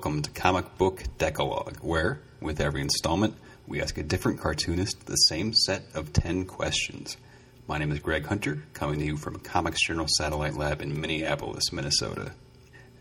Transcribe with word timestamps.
welcome 0.00 0.22
to 0.22 0.30
Comic 0.30 0.78
Book 0.78 1.04
Decalogue, 1.18 1.76
where, 1.82 2.22
with 2.40 2.58
every 2.58 2.80
installment, 2.80 3.34
we 3.66 3.82
ask 3.82 3.98
a 3.98 4.02
different 4.02 4.40
cartoonist 4.40 5.04
the 5.04 5.14
same 5.14 5.52
set 5.52 5.82
of 5.92 6.14
10 6.14 6.46
questions. 6.46 7.18
My 7.68 7.76
name 7.76 7.92
is 7.92 7.98
Greg 7.98 8.24
Hunter, 8.24 8.62
coming 8.72 8.98
to 9.00 9.04
you 9.04 9.18
from 9.18 9.38
Comics 9.40 9.86
Journal 9.86 10.06
Satellite 10.08 10.54
Lab 10.54 10.80
in 10.80 10.98
Minneapolis, 10.98 11.70
Minnesota. 11.70 12.32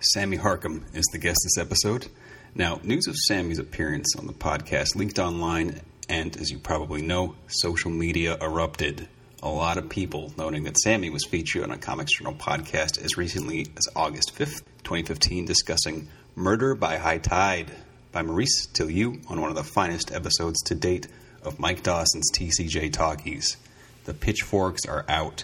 Sammy 0.01 0.37
Harkham 0.37 0.93
is 0.93 1.05
the 1.13 1.19
guest 1.19 1.39
this 1.41 1.57
episode. 1.57 2.07
Now, 2.53 2.81
news 2.83 3.07
of 3.07 3.15
Sammy's 3.15 3.59
appearance 3.59 4.13
on 4.17 4.27
the 4.27 4.33
podcast 4.33 4.97
leaked 4.97 5.19
online, 5.19 5.79
and 6.09 6.35
as 6.35 6.51
you 6.51 6.59
probably 6.59 7.01
know, 7.01 7.35
social 7.47 7.91
media 7.91 8.37
erupted. 8.41 9.07
A 9.41 9.47
lot 9.47 9.77
of 9.77 9.87
people 9.87 10.33
noting 10.37 10.63
that 10.63 10.77
Sammy 10.77 11.09
was 11.09 11.23
featured 11.23 11.63
on 11.63 11.71
a 11.71 11.77
Comics 11.77 12.17
Journal 12.17 12.33
podcast 12.33 13.01
as 13.01 13.15
recently 13.15 13.67
as 13.77 13.87
August 13.95 14.35
5th, 14.35 14.63
2015, 14.83 15.45
discussing 15.45 16.09
Murder 16.35 16.75
by 16.75 16.97
High 16.97 17.17
Tide 17.17 17.71
by 18.11 18.21
Maurice 18.21 18.67
Tillieu 18.67 19.19
on 19.29 19.41
one 19.41 19.49
of 19.49 19.55
the 19.55 19.63
finest 19.63 20.11
episodes 20.11 20.61
to 20.63 20.75
date 20.75 21.07
of 21.43 21.59
Mike 21.59 21.83
Dawson's 21.83 22.31
TCJ 22.31 22.93
Talkies. 22.93 23.57
The 24.05 24.13
pitchforks 24.13 24.85
are 24.85 25.05
out. 25.09 25.43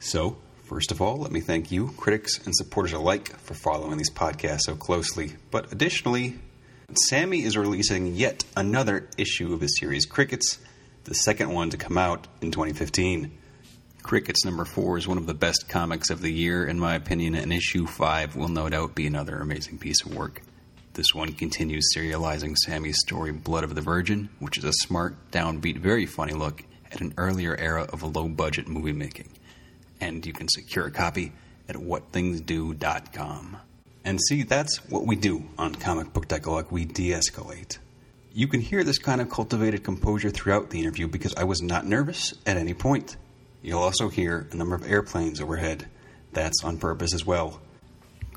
So, 0.00 0.38
first 0.64 0.92
of 0.92 1.02
all, 1.02 1.18
let 1.18 1.32
me 1.32 1.40
thank 1.40 1.70
you, 1.70 1.88
critics 1.96 2.38
and 2.44 2.54
supporters 2.54 2.92
alike, 2.92 3.36
for 3.40 3.54
following 3.54 3.98
these 3.98 4.10
podcasts 4.10 4.62
so 4.62 4.76
closely. 4.76 5.34
But 5.50 5.72
additionally, 5.72 6.38
Sammy 7.08 7.42
is 7.42 7.56
releasing 7.56 8.14
yet 8.14 8.44
another 8.56 9.08
issue 9.18 9.52
of 9.52 9.60
his 9.60 9.78
series 9.78 10.06
Crickets, 10.06 10.58
the 11.04 11.14
second 11.14 11.50
one 11.50 11.70
to 11.70 11.76
come 11.76 11.98
out 11.98 12.26
in 12.40 12.50
2015. 12.50 13.30
Crickets 14.02 14.44
number 14.44 14.64
four 14.64 14.96
is 14.96 15.06
one 15.06 15.18
of 15.18 15.26
the 15.26 15.34
best 15.34 15.68
comics 15.68 16.10
of 16.10 16.22
the 16.22 16.32
year, 16.32 16.64
in 16.66 16.78
my 16.78 16.94
opinion, 16.94 17.34
and 17.34 17.52
issue 17.52 17.86
five 17.86 18.36
will 18.36 18.48
no 18.48 18.68
doubt 18.68 18.94
be 18.94 19.06
another 19.06 19.36
amazing 19.36 19.78
piece 19.78 20.04
of 20.04 20.14
work. 20.14 20.42
This 20.94 21.14
one 21.14 21.32
continues 21.34 21.90
serializing 21.94 22.56
Sammy's 22.56 22.98
story, 23.00 23.32
Blood 23.32 23.64
of 23.64 23.74
the 23.74 23.80
Virgin, 23.80 24.30
which 24.38 24.58
is 24.58 24.64
a 24.64 24.72
smart, 24.72 25.14
downbeat, 25.30 25.78
very 25.78 26.06
funny 26.06 26.32
look 26.32 26.64
at 26.90 27.00
an 27.00 27.14
earlier 27.16 27.54
era 27.56 27.86
of 27.92 28.02
low 28.02 28.28
budget 28.28 28.66
movie 28.66 28.92
making. 28.92 29.28
And 30.00 30.24
you 30.24 30.32
can 30.32 30.48
secure 30.48 30.86
a 30.86 30.90
copy 30.90 31.32
at 31.68 31.76
whatthingsdo.com. 31.76 33.58
And 34.04 34.20
see, 34.20 34.42
that's 34.42 34.78
what 34.88 35.06
we 35.06 35.16
do 35.16 35.44
on 35.58 35.74
Comic 35.74 36.12
Book 36.12 36.28
Decalogue. 36.28 36.68
We 36.70 36.84
de 36.86 37.10
escalate. 37.10 37.78
You 38.32 38.48
can 38.48 38.60
hear 38.60 38.84
this 38.84 38.98
kind 38.98 39.20
of 39.20 39.28
cultivated 39.28 39.84
composure 39.84 40.30
throughout 40.30 40.70
the 40.70 40.80
interview 40.80 41.08
because 41.08 41.34
I 41.34 41.44
was 41.44 41.60
not 41.60 41.86
nervous 41.86 42.34
at 42.46 42.56
any 42.56 42.74
point. 42.74 43.16
You'll 43.62 43.82
also 43.82 44.08
hear 44.08 44.46
a 44.52 44.56
number 44.56 44.74
of 44.74 44.88
airplanes 44.88 45.40
overhead. 45.40 45.86
That's 46.32 46.62
on 46.62 46.78
purpose 46.78 47.12
as 47.12 47.26
well. 47.26 47.60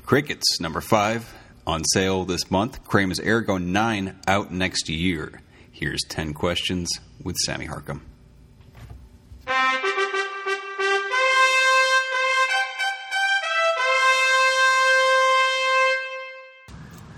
Crickets, 0.04 0.60
number 0.60 0.80
five, 0.80 1.32
on 1.66 1.84
sale 1.84 2.24
this 2.24 2.50
month. 2.50 2.84
Kramers 2.84 3.20
Ergot 3.20 3.62
9 3.62 4.18
out 4.26 4.52
next 4.52 4.88
year. 4.88 5.40
Here's 5.70 6.02
10 6.08 6.34
questions 6.34 6.90
with 7.22 7.36
Sammy 7.36 7.66
Harkham. 7.66 8.00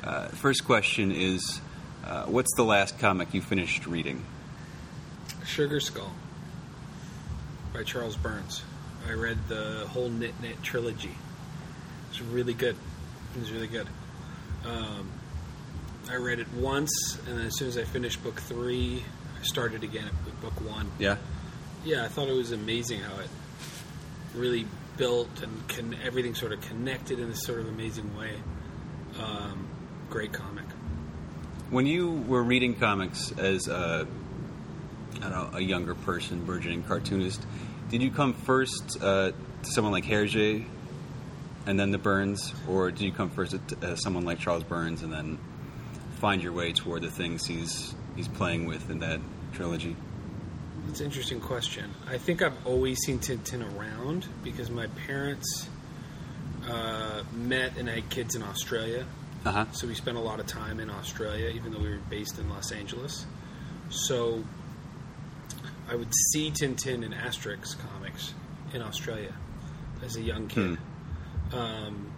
Uh, 0.03 0.29
first 0.29 0.67
question 0.67 1.11
is 1.11 1.61
uh, 2.05 2.25
What's 2.25 2.55
the 2.57 2.65
last 2.65 2.99
comic 2.99 3.33
you 3.33 3.41
finished 3.41 3.87
reading? 3.87 4.23
Sugar 5.47 5.81
Skull 5.81 6.13
by 7.75 7.83
Charles 7.83 8.17
Burns. 8.17 8.63
I 9.07 9.13
read 9.13 9.37
the 9.49 9.87
whole 9.91 10.09
Knit 10.09 10.33
Knit 10.41 10.63
trilogy. 10.63 11.15
It's 12.09 12.23
really 12.23 12.55
good. 12.55 12.77
It 13.35 13.41
was 13.41 13.51
really 13.51 13.67
good. 13.67 13.89
Um, 14.65 15.11
I 16.09 16.15
read 16.15 16.39
it 16.39 16.47
once, 16.55 17.19
and 17.27 17.37
then 17.37 17.47
as 17.47 17.59
soon 17.59 17.67
as 17.67 17.77
I 17.77 17.83
finished 17.83 18.23
book 18.23 18.41
three, 18.41 19.03
I 19.39 19.43
started 19.43 19.83
again 19.83 20.05
at 20.07 20.41
book 20.41 20.59
one. 20.61 20.91
Yeah? 21.01 21.17
Yeah, 21.85 22.05
I 22.05 22.09
thought 22.09 22.29
it 22.29 22.37
was 22.37 22.53
amazing 22.53 23.01
how 23.01 23.21
it 23.21 23.29
really 24.35 24.67
built 24.97 25.43
and 25.43 25.69
con- 25.69 25.97
everything 26.05 26.37
sort 26.37 26.53
of 26.53 26.61
connected 26.61 27.19
in 27.19 27.29
this 27.29 27.43
sort 27.43 27.59
of 27.59 27.67
amazing 27.67 28.17
way. 28.17 28.37
Um, 29.21 29.67
great 30.11 30.33
comic. 30.33 30.65
When 31.71 31.87
you 31.87 32.13
were 32.29 32.43
reading 32.43 32.77
comics 32.77 33.33
as 33.33 33.67
a, 33.67 34.07
know, 35.31 35.51
a 35.55 35.61
younger 35.61 35.95
person, 35.95 36.45
burgeoning 36.45 36.83
cartoonist, 36.83 37.45
did 37.89 38.03
you 38.03 38.11
come 38.11 38.33
first 38.33 38.99
uh, 39.01 39.31
to 39.31 39.71
someone 39.71 39.93
like 39.93 40.05
Hergé 40.05 40.65
and 41.67 41.79
then 41.79 41.91
the 41.91 41.99
Burns, 41.99 42.53
or 42.69 42.91
did 42.91 43.03
you 43.03 43.13
come 43.13 43.31
first 43.31 43.57
to 43.69 43.93
uh, 43.93 43.97
someone 43.97 44.25
like 44.25 44.39
Charles 44.39 44.65
Burns 44.65 45.03
and 45.03 45.13
then 45.13 45.39
find 46.21 46.43
your 46.43 46.53
way 46.53 46.73
toward 46.73 47.03
the 47.03 47.11
things 47.11 47.47
he's 47.47 47.95
he's 48.17 48.29
playing 48.29 48.67
with 48.67 48.91
in 48.91 49.01
that 49.01 49.21
trilogy? 49.53 49.97
It's 50.89 51.01
an 51.01 51.07
interesting 51.07 51.41
question. 51.41 51.91
I 52.07 52.19
think 52.19 52.43
I've 52.43 52.67
always 52.67 52.99
seen 53.01 53.19
Tintin 53.19 53.63
around 53.77 54.27
because 54.43 54.71
my 54.71 54.87
parents 55.07 55.69
uh, 56.69 57.23
met 57.33 57.77
and 57.79 57.89
had 57.89 58.09
kids 58.11 58.35
in 58.35 58.43
Australia. 58.43 59.07
Uh 59.45 59.51
huh. 59.53 59.67
So 59.73 59.87
we 59.87 59.95
spent 59.95 60.17
a 60.17 60.21
lot 60.21 60.41
of 60.41 60.47
time 60.47 60.81
in 60.81 60.91
Australia, 60.91 61.49
even 61.49 61.73
though 61.73 61.81
we 61.81 61.91
were 61.91 61.99
based 62.11 62.39
in 62.39 62.49
Los 62.49 62.73
Angeles. 62.73 63.27
So 63.91 64.45
I 65.95 65.97
would 65.97 66.13
see 66.33 66.51
Tintin 66.51 67.05
and 67.05 67.15
Asterix 67.15 67.77
comics 67.79 68.35
in 68.73 68.83
Australia 68.83 69.33
as 70.03 70.17
a 70.17 70.21
young 70.21 70.49
kid. 70.49 70.77
Um, 71.53 72.11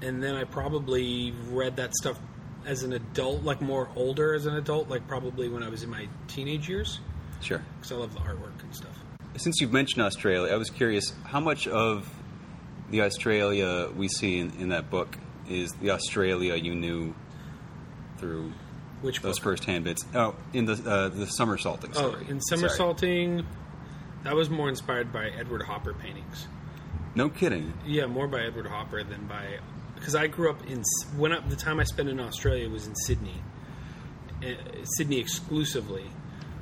and 0.00 0.22
then 0.22 0.36
I 0.36 0.44
probably 0.44 1.34
read 1.50 1.74
that 1.78 1.92
stuff 1.96 2.20
as 2.64 2.84
an 2.84 2.92
adult, 2.92 3.42
like 3.42 3.60
more 3.60 3.88
older 3.96 4.32
as 4.32 4.46
an 4.46 4.54
adult, 4.54 4.88
like 4.88 5.08
probably 5.08 5.48
when 5.48 5.64
I 5.64 5.68
was 5.68 5.82
in 5.82 5.90
my 5.90 6.06
teenage 6.28 6.68
years, 6.68 7.00
Sure. 7.40 7.60
because 7.80 7.90
I 7.90 7.96
love 7.96 8.14
the 8.14 8.20
artwork 8.20 8.62
and 8.62 8.72
stuff. 8.72 8.96
Since 9.36 9.60
you've 9.60 9.72
mentioned 9.72 10.04
Australia, 10.04 10.52
I 10.52 10.56
was 10.56 10.70
curious 10.70 11.12
how 11.24 11.40
much 11.40 11.66
of 11.66 12.08
the 12.90 13.02
Australia 13.02 13.88
we 13.96 14.06
see 14.06 14.38
in, 14.38 14.52
in 14.60 14.68
that 14.68 14.88
book 14.88 15.18
is 15.48 15.72
the 15.82 15.90
Australia 15.90 16.54
you 16.54 16.76
knew 16.76 17.12
through 18.18 18.52
Which 19.02 19.20
those 19.20 19.38
book? 19.38 19.44
first-hand 19.44 19.84
bits. 19.84 20.04
Oh, 20.14 20.34
in 20.52 20.64
the 20.66 20.72
uh, 20.88 21.08
the 21.10 21.26
somersaulting 21.26 21.90
Oh, 21.96 22.10
story. 22.10 22.26
in 22.28 22.40
Sorry. 22.40 22.60
somersaulting, 22.60 23.46
that 24.24 24.34
was 24.34 24.48
more 24.50 24.68
inspired 24.68 25.12
by 25.12 25.28
Edward 25.28 25.62
Hopper 25.62 25.92
paintings. 25.94 26.48
No 27.14 27.28
kidding. 27.28 27.72
Yeah, 27.86 28.06
more 28.06 28.26
by 28.28 28.40
Edward 28.42 28.66
Hopper 28.66 29.02
than 29.04 29.26
by 29.26 29.58
because 29.94 30.14
I 30.14 30.26
grew 30.26 30.50
up 30.50 30.64
in 30.66 30.82
when 31.16 31.32
I, 31.32 31.40
the 31.40 31.56
time 31.56 31.80
I 31.80 31.84
spent 31.84 32.08
in 32.08 32.20
Australia 32.20 32.68
was 32.68 32.86
in 32.86 32.94
Sydney, 32.94 33.42
uh, 34.42 34.48
Sydney 34.96 35.18
exclusively. 35.18 36.04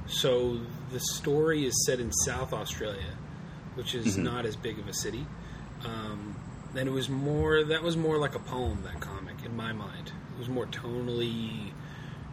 So 0.07 0.61
the 0.93 1.01
story 1.01 1.67
is 1.67 1.87
set 1.87 1.99
in 1.99 2.13
South 2.13 2.53
Australia, 2.53 3.17
which 3.75 3.95
is 3.95 4.17
not 4.19 4.45
as 4.45 4.55
big 4.55 4.79
of 4.79 4.87
a 4.87 4.93
city. 4.93 5.27
Um, 5.85 6.37
and 6.77 6.89
it 6.89 6.93
was 6.93 7.09
more 7.09 7.65
that 7.65 7.83
was 7.83 7.97
more 7.97 8.19
like 8.19 8.35
a 8.35 8.39
poem 8.41 8.83
that 8.85 9.01
comic 9.01 9.45
in 9.45 9.57
my 9.57 9.73
mind. 9.73 10.13
It 10.35 10.39
was 10.39 10.49
more 10.49 10.67
tonally 10.67 11.73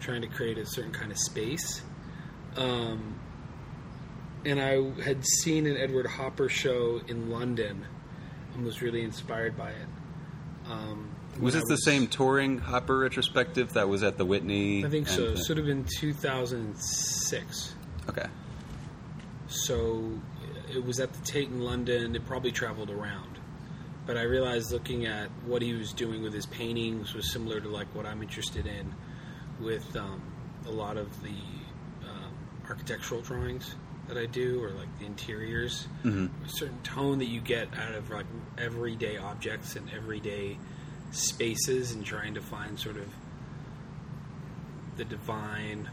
trying 0.01 0.22
to 0.22 0.28
create 0.28 0.57
a 0.57 0.66
certain 0.66 0.91
kind 0.91 1.12
of 1.12 1.17
space. 1.17 1.81
Um, 2.57 3.16
and 4.44 4.59
I 4.59 5.01
had 5.01 5.25
seen 5.25 5.67
an 5.67 5.78
Edward 5.78 6.07
Hopper 6.07 6.50
show 6.50 7.00
in 7.07 7.29
London 7.29 7.85
and 8.53 8.66
was 8.66 8.81
really 8.81 9.03
inspired 9.03 9.57
by 9.57 9.69
it. 9.69 9.88
Um, 10.67 11.11
Was 11.40 11.53
this 11.53 11.63
I 11.66 11.73
the 11.73 11.78
same 11.78 12.07
touring 12.07 12.57
Hopper 12.57 13.00
retrospective 13.00 13.73
that 13.73 13.88
was 13.88 14.03
at 14.03 14.17
the 14.17 14.25
Whitney? 14.25 14.84
I 14.84 14.90
think 14.90 15.07
so. 15.07 15.23
It 15.23 15.40
should 15.45 15.57
have 15.57 15.66
been 15.66 15.85
2006. 15.85 17.75
Okay. 18.09 18.28
So 19.47 20.20
it 20.73 20.84
was 20.84 20.99
at 20.99 21.14
the 21.14 21.23
Tate 21.23 21.49
in 21.49 21.61
London. 21.61 22.16
It 22.16 22.25
probably 22.25 22.52
traveled 22.52 22.90
around. 22.90 23.37
But 24.05 24.17
I 24.17 24.23
realized 24.23 24.72
looking 24.72 25.05
at 25.05 25.29
what 25.46 25.61
he 25.61 25.73
was 25.73 25.93
doing 25.93 26.23
with 26.23 26.34
his 26.34 26.47
paintings 26.47 27.14
was 27.14 27.31
similar 27.31 27.59
to 27.61 27.70
like 27.70 27.87
what 27.93 28.05
I'm 28.05 28.22
interested 28.23 28.66
in 28.66 28.93
with 29.61 29.96
um, 29.96 30.22
a 30.67 30.72
lot 30.72 30.97
of 30.97 31.22
the 31.23 31.29
um, 31.29 32.34
architectural 32.69 33.22
drawings 33.22 33.75
that 34.08 34.17
I 34.17 34.25
do, 34.25 34.63
or 34.63 34.72
like 34.72 34.99
the 34.99 35.05
interiors. 35.05 35.87
hmm 36.03 36.28
a 36.46 36.49
certain 36.49 36.81
tone 36.81 37.19
that 37.19 37.28
you 37.28 37.40
get 37.40 37.67
out 37.78 37.93
of 37.93 38.09
like 38.09 38.25
everyday 38.58 39.17
objects 39.17 39.75
and 39.75 39.90
everyday 39.91 40.58
spaces 41.11 41.91
and 41.93 42.05
trying 42.05 42.34
to 42.34 42.41
find 42.41 42.79
sort 42.79 42.97
of 42.97 43.08
the 44.97 45.05
divine 45.05 45.90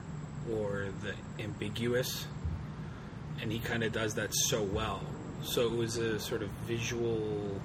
or 0.50 0.88
the 1.02 1.14
ambiguous. 1.42 2.26
And 3.40 3.52
he 3.52 3.60
kind 3.60 3.84
of 3.84 3.92
does 3.92 4.14
that 4.14 4.34
so 4.34 4.62
well. 4.62 5.02
So 5.42 5.62
it 5.66 5.72
was 5.72 5.96
a 5.98 6.18
sort 6.18 6.42
of 6.42 6.48
visual 6.66 7.60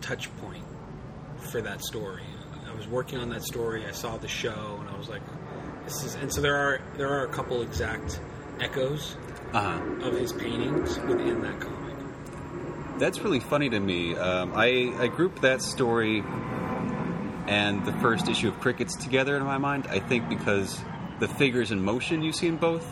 touch 0.00 0.34
point 0.38 0.64
for 1.50 1.60
that 1.60 1.82
story 1.84 2.22
was 2.78 2.86
working 2.88 3.18
on 3.18 3.28
that 3.30 3.42
story 3.42 3.84
i 3.86 3.90
saw 3.92 4.16
the 4.16 4.28
show 4.28 4.78
and 4.80 4.88
i 4.88 4.96
was 4.96 5.08
like 5.08 5.22
this 5.84 6.04
is 6.04 6.14
and 6.16 6.32
so 6.32 6.40
there 6.40 6.56
are 6.56 6.80
there 6.96 7.08
are 7.08 7.24
a 7.24 7.28
couple 7.28 7.60
exact 7.62 8.20
echoes 8.60 9.16
Uh 9.52 9.60
huh. 9.60 10.06
of 10.06 10.14
his 10.18 10.32
paintings 10.32 10.98
within 11.00 11.40
that 11.42 11.58
comic. 11.60 11.96
That's 12.98 13.20
really 13.20 13.40
funny 13.40 13.70
to 13.70 13.78
me. 13.80 14.14
Um, 14.16 14.52
I 14.56 14.92
I 14.98 15.06
grouped 15.06 15.42
that 15.42 15.62
story 15.62 16.22
and 17.46 17.84
the 17.86 17.92
first 18.00 18.28
issue 18.28 18.48
of 18.48 18.58
Crickets 18.60 18.96
together 18.96 19.36
in 19.36 19.44
my 19.44 19.58
mind. 19.58 19.86
I 19.88 20.00
think 20.00 20.28
because 20.28 20.78
the 21.20 21.28
figures 21.28 21.70
in 21.70 21.82
motion 21.82 22.22
you 22.22 22.32
see 22.32 22.48
in 22.48 22.56
both 22.56 22.84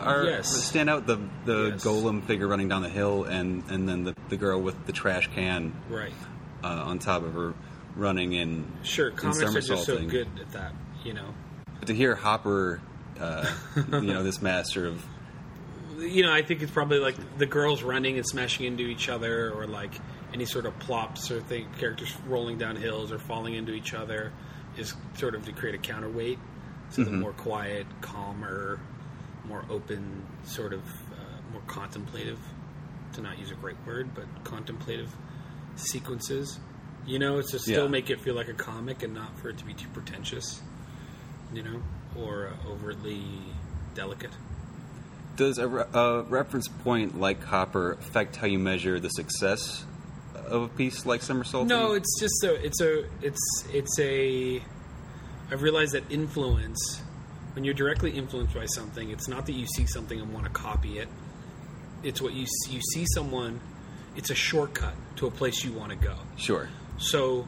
are 0.00 0.24
Yes. 0.24 0.48
stand 0.64 0.88
out. 0.88 1.06
The 1.06 1.18
the 1.44 1.70
Yes. 1.72 1.84
golem 1.84 2.22
figure 2.24 2.46
running 2.48 2.68
down 2.68 2.82
the 2.82 2.88
hill, 2.88 3.24
and 3.24 3.62
and 3.68 3.88
then 3.88 4.04
the, 4.04 4.14
the 4.28 4.36
girl 4.36 4.60
with 4.62 4.86
the 4.86 4.92
trash 4.92 5.28
can 5.34 5.72
Right. 5.90 6.14
uh, 6.64 6.68
on 6.90 6.98
top 7.00 7.22
of 7.24 7.34
her 7.34 7.52
running 7.96 8.32
in. 8.32 8.66
Sure. 8.82 9.10
Comics 9.10 9.42
are 9.42 9.60
just 9.60 9.84
so 9.84 10.04
good 10.04 10.28
at 10.40 10.52
that. 10.52 10.72
You 11.04 11.14
know. 11.14 11.34
But 11.78 11.88
to 11.88 11.94
hear 11.94 12.14
Hopper, 12.14 12.80
uh, 13.18 13.50
you 13.76 14.00
know, 14.00 14.22
this 14.24 14.40
master 14.40 14.86
of 14.86 15.04
you 15.98 16.22
know, 16.22 16.32
I 16.32 16.42
think 16.42 16.62
it's 16.62 16.72
probably 16.72 16.98
like 16.98 17.38
the 17.38 17.46
girls 17.46 17.82
running 17.82 18.16
and 18.16 18.26
smashing 18.26 18.66
into 18.66 18.84
each 18.84 19.08
other, 19.08 19.50
or 19.50 19.66
like 19.66 19.92
any 20.32 20.44
sort 20.44 20.66
of 20.66 20.78
plops 20.78 21.30
or 21.30 21.40
thing, 21.40 21.68
characters 21.78 22.14
rolling 22.26 22.58
down 22.58 22.76
hills 22.76 23.12
or 23.12 23.18
falling 23.18 23.54
into 23.54 23.72
each 23.72 23.94
other, 23.94 24.32
is 24.76 24.94
sort 25.14 25.34
of 25.34 25.44
to 25.46 25.52
create 25.52 25.74
a 25.74 25.78
counterweight. 25.78 26.38
So 26.90 27.02
the 27.02 27.10
more 27.10 27.32
quiet, 27.32 27.86
calmer, 28.00 28.78
more 29.44 29.64
open, 29.68 30.24
sort 30.44 30.72
of 30.72 30.82
uh, 30.84 31.52
more 31.52 31.62
contemplative, 31.66 32.38
to 33.14 33.22
not 33.22 33.38
use 33.38 33.50
a 33.50 33.54
great 33.54 33.76
word, 33.86 34.14
but 34.14 34.26
contemplative 34.44 35.14
sequences. 35.74 36.60
You 37.06 37.18
know, 37.20 37.38
it's 37.38 37.52
to 37.52 37.58
still 37.58 37.84
Yeah. 37.84 37.88
make 37.90 38.10
it 38.10 38.20
feel 38.20 38.34
like 38.34 38.48
a 38.48 38.52
comic 38.54 39.02
and 39.02 39.14
not 39.14 39.38
for 39.38 39.48
it 39.50 39.58
to 39.58 39.64
be 39.64 39.74
too 39.74 39.88
pretentious, 39.92 40.60
you 41.52 41.62
know, 41.62 41.82
or 42.16 42.48
uh, 42.48 42.70
overtly 42.70 43.22
delicate. 43.94 44.30
Does 45.36 45.58
a, 45.58 45.68
re- 45.68 45.84
a 45.92 46.22
reference 46.22 46.66
point 46.68 47.20
like 47.20 47.42
Hopper 47.44 47.92
affect 47.92 48.36
how 48.36 48.46
you 48.46 48.58
measure 48.58 48.98
the 48.98 49.10
success 49.10 49.84
of 50.34 50.62
a 50.62 50.68
piece 50.68 51.06
like 51.06 51.22
Somersault? 51.22 51.68
No, 51.68 51.92
it's 51.92 52.18
just 52.18 52.42
a 52.42 52.54
it's 52.64 52.80
a 52.80 53.04
it's 53.22 53.64
it's 53.72 53.98
a 54.00 54.62
I've 55.50 55.62
realized 55.62 55.92
that 55.92 56.10
influence 56.10 57.02
when 57.52 57.64
you're 57.64 57.74
directly 57.74 58.10
influenced 58.10 58.54
by 58.54 58.66
something, 58.66 59.10
it's 59.10 59.28
not 59.28 59.46
that 59.46 59.52
you 59.52 59.66
see 59.66 59.86
something 59.86 60.20
and 60.20 60.32
want 60.32 60.44
to 60.44 60.50
copy 60.50 60.98
it. 60.98 61.08
It's 62.02 62.20
what 62.20 62.32
you 62.34 62.46
see, 62.46 62.72
you 62.74 62.80
see 62.92 63.06
someone. 63.14 63.60
It's 64.16 64.30
a 64.30 64.34
shortcut 64.34 64.94
to 65.16 65.26
a 65.26 65.30
place 65.30 65.62
you 65.64 65.72
want 65.72 65.90
to 65.90 65.96
go. 65.96 66.16
sure. 66.36 66.68
So 66.98 67.46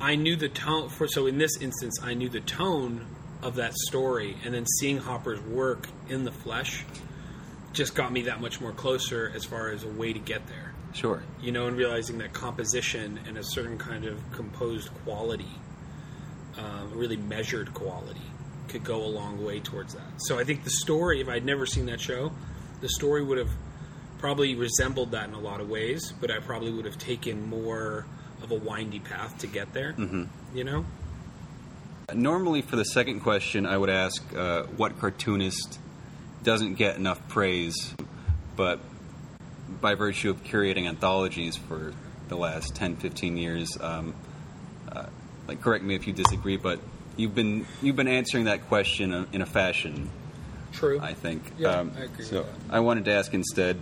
I 0.00 0.14
knew 0.16 0.36
the 0.36 0.48
tone 0.48 0.88
for 0.88 1.08
so 1.08 1.26
in 1.26 1.38
this 1.38 1.56
instance 1.60 1.98
I 2.02 2.14
knew 2.14 2.28
the 2.28 2.40
tone 2.40 3.06
of 3.42 3.56
that 3.56 3.74
story 3.74 4.36
and 4.44 4.54
then 4.54 4.66
seeing 4.66 4.98
Hopper's 4.98 5.40
work 5.40 5.88
in 6.08 6.24
the 6.24 6.32
flesh 6.32 6.84
just 7.72 7.94
got 7.94 8.12
me 8.12 8.22
that 8.22 8.40
much 8.40 8.60
more 8.60 8.72
closer 8.72 9.30
as 9.34 9.44
far 9.44 9.70
as 9.70 9.84
a 9.84 9.88
way 9.88 10.12
to 10.12 10.18
get 10.18 10.46
there 10.48 10.74
Sure. 10.94 11.22
you 11.40 11.52
know, 11.52 11.66
and 11.66 11.76
realizing 11.76 12.18
that 12.18 12.32
composition 12.32 13.20
and 13.26 13.36
a 13.36 13.44
certain 13.44 13.78
kind 13.78 14.04
of 14.04 14.18
composed 14.32 14.88
quality, 15.04 15.50
um, 16.56 16.92
really 16.94 17.16
measured 17.16 17.72
quality, 17.74 18.22
could 18.68 18.84
go 18.84 19.04
a 19.04 19.06
long 19.06 19.44
way 19.44 19.60
towards 19.60 19.94
that. 19.94 20.06
So 20.18 20.38
I 20.38 20.44
think 20.44 20.64
the 20.64 20.70
story, 20.70 21.20
if 21.20 21.28
I'd 21.28 21.44
never 21.44 21.66
seen 21.66 21.86
that 21.86 22.00
show, 22.00 22.32
the 22.80 22.88
story 22.88 23.22
would 23.22 23.38
have 23.38 23.50
probably 24.18 24.54
resembled 24.54 25.12
that 25.12 25.28
in 25.28 25.34
a 25.34 25.40
lot 25.40 25.60
of 25.60 25.68
ways, 25.68 26.12
but 26.20 26.30
I 26.30 26.38
probably 26.40 26.72
would 26.72 26.84
have 26.84 26.98
taken 26.98 27.48
more 27.48 28.06
of 28.42 28.50
a 28.50 28.54
windy 28.54 29.00
path 29.00 29.38
to 29.38 29.46
get 29.46 29.72
there. 29.72 29.92
Mm-hmm. 29.92 30.24
You 30.54 30.64
know? 30.64 30.84
Normally, 32.14 32.62
for 32.62 32.76
the 32.76 32.84
second 32.84 33.20
question, 33.20 33.66
I 33.66 33.76
would 33.76 33.90
ask 33.90 34.22
uh, 34.34 34.62
what 34.76 34.98
cartoonist 34.98 35.78
doesn't 36.42 36.74
get 36.74 36.96
enough 36.96 37.26
praise, 37.28 37.94
but 38.56 38.80
by 39.80 39.94
virtue 39.94 40.30
of 40.30 40.42
curating 40.42 40.88
anthologies 40.88 41.56
for 41.56 41.92
the 42.28 42.36
last 42.36 42.74
10, 42.74 42.96
15 42.96 43.36
years, 43.36 43.76
um, 43.80 44.14
uh, 44.90 45.06
like 45.46 45.60
correct 45.60 45.84
me 45.84 45.94
if 45.94 46.06
you 46.06 46.14
disagree, 46.14 46.56
but 46.56 46.80
you've 47.16 47.34
been 47.34 47.66
you've 47.82 47.96
been 47.96 48.08
answering 48.08 48.44
that 48.44 48.66
question 48.68 49.26
in 49.32 49.42
a- 49.42 49.46
fashion 49.46 50.10
True. 50.72 51.00
I 51.00 51.12
think. 51.14 51.42
Um, 51.44 51.58
Yeah, 51.58 51.84
I 51.98 52.04
agree 52.04 52.24
So. 52.24 52.46
I 52.70 52.80
wanted 52.80 53.04
to 53.06 53.12
ask 53.12 53.34
instead: 53.34 53.78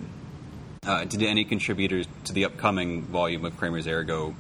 uh, 0.85 1.05
Did 1.05 1.23
any 1.23 1.45
contributors 1.45 2.07
to 2.25 2.33
the 2.33 2.45
upcoming 2.45 3.03
volume 3.03 3.45
of 3.45 3.57
Kramers 3.57 3.87
Ergot 3.87 4.35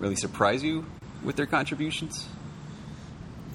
really 0.00 0.16
surprise 0.16 0.64
you 0.64 0.84
with 1.22 1.36
their 1.36 1.46
contributions? 1.46 2.28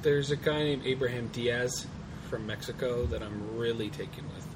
There's 0.04 0.32
a 0.32 0.36
guy 0.36 0.64
named 0.64 0.84
Abraham 0.86 1.28
Diaz 1.34 1.88
from 2.30 2.46
Mexico 2.48 3.06
that 3.08 3.22
I'm 3.22 3.58
really 3.58 3.90
taken 3.90 4.24
with. 4.34 4.48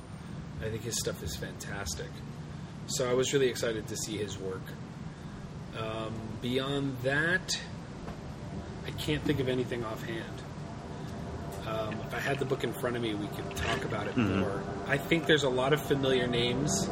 I 0.62 0.70
think 0.70 0.84
his 0.84 0.98
stuff 1.00 1.24
is 1.24 1.36
fantastic. 1.36 2.10
So 2.88 3.10
I 3.10 3.14
was 3.14 3.34
really 3.34 3.48
excited 3.48 3.88
to 3.88 3.98
see 3.98 4.18
his 4.18 4.38
work. 4.38 4.62
Um, 5.78 6.14
beyond 6.42 6.98
that, 7.04 7.60
I 8.86 8.92
can't 8.92 9.24
think 9.24 9.40
of 9.40 9.50
anything 9.50 9.84
offhand. 9.84 10.24
Um, 11.68 11.96
if 12.08 12.14
I 12.14 12.20
had 12.20 12.40
the 12.40 12.46
book 12.46 12.64
in 12.64 12.74
front 12.74 12.96
of 12.96 13.02
me, 13.02 13.14
we 13.14 13.28
could 13.28 13.56
talk 13.56 13.86
about 13.86 14.08
it 14.08 14.18
more. 14.18 14.64
I 14.88 14.98
think 14.98 15.28
there's 15.28 15.44
a 15.44 15.50
lot 15.50 15.74
of 15.74 15.82
familiar 15.82 16.26
names, 16.26 16.90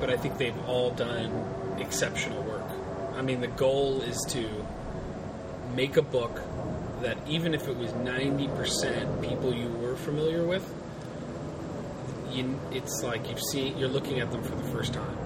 but 0.00 0.10
I 0.10 0.16
think 0.16 0.38
they've 0.38 0.58
all 0.66 0.90
done 0.90 1.76
exceptional 1.78 2.42
work. 2.42 2.55
I 3.16 3.22
mean, 3.22 3.40
the 3.40 3.48
goal 3.48 4.02
is 4.02 4.16
to 4.30 4.48
make 5.74 5.96
a 5.96 6.02
book 6.02 6.40
that 7.02 7.16
even 7.28 7.54
if 7.54 7.66
it 7.68 7.76
was 7.76 7.90
90% 7.92 9.22
people 9.28 9.54
you 9.54 9.68
were 9.68 9.96
familiar 9.96 10.44
with, 10.44 10.64
you, 12.30 12.58
it's 12.72 13.02
like 13.02 13.28
you've 13.28 13.40
seen, 13.52 13.78
you're 13.78 13.88
looking 13.88 14.20
at 14.20 14.30
them 14.30 14.42
for 14.42 14.54
the 14.54 14.64
first 14.70 14.92
time. 14.92 15.16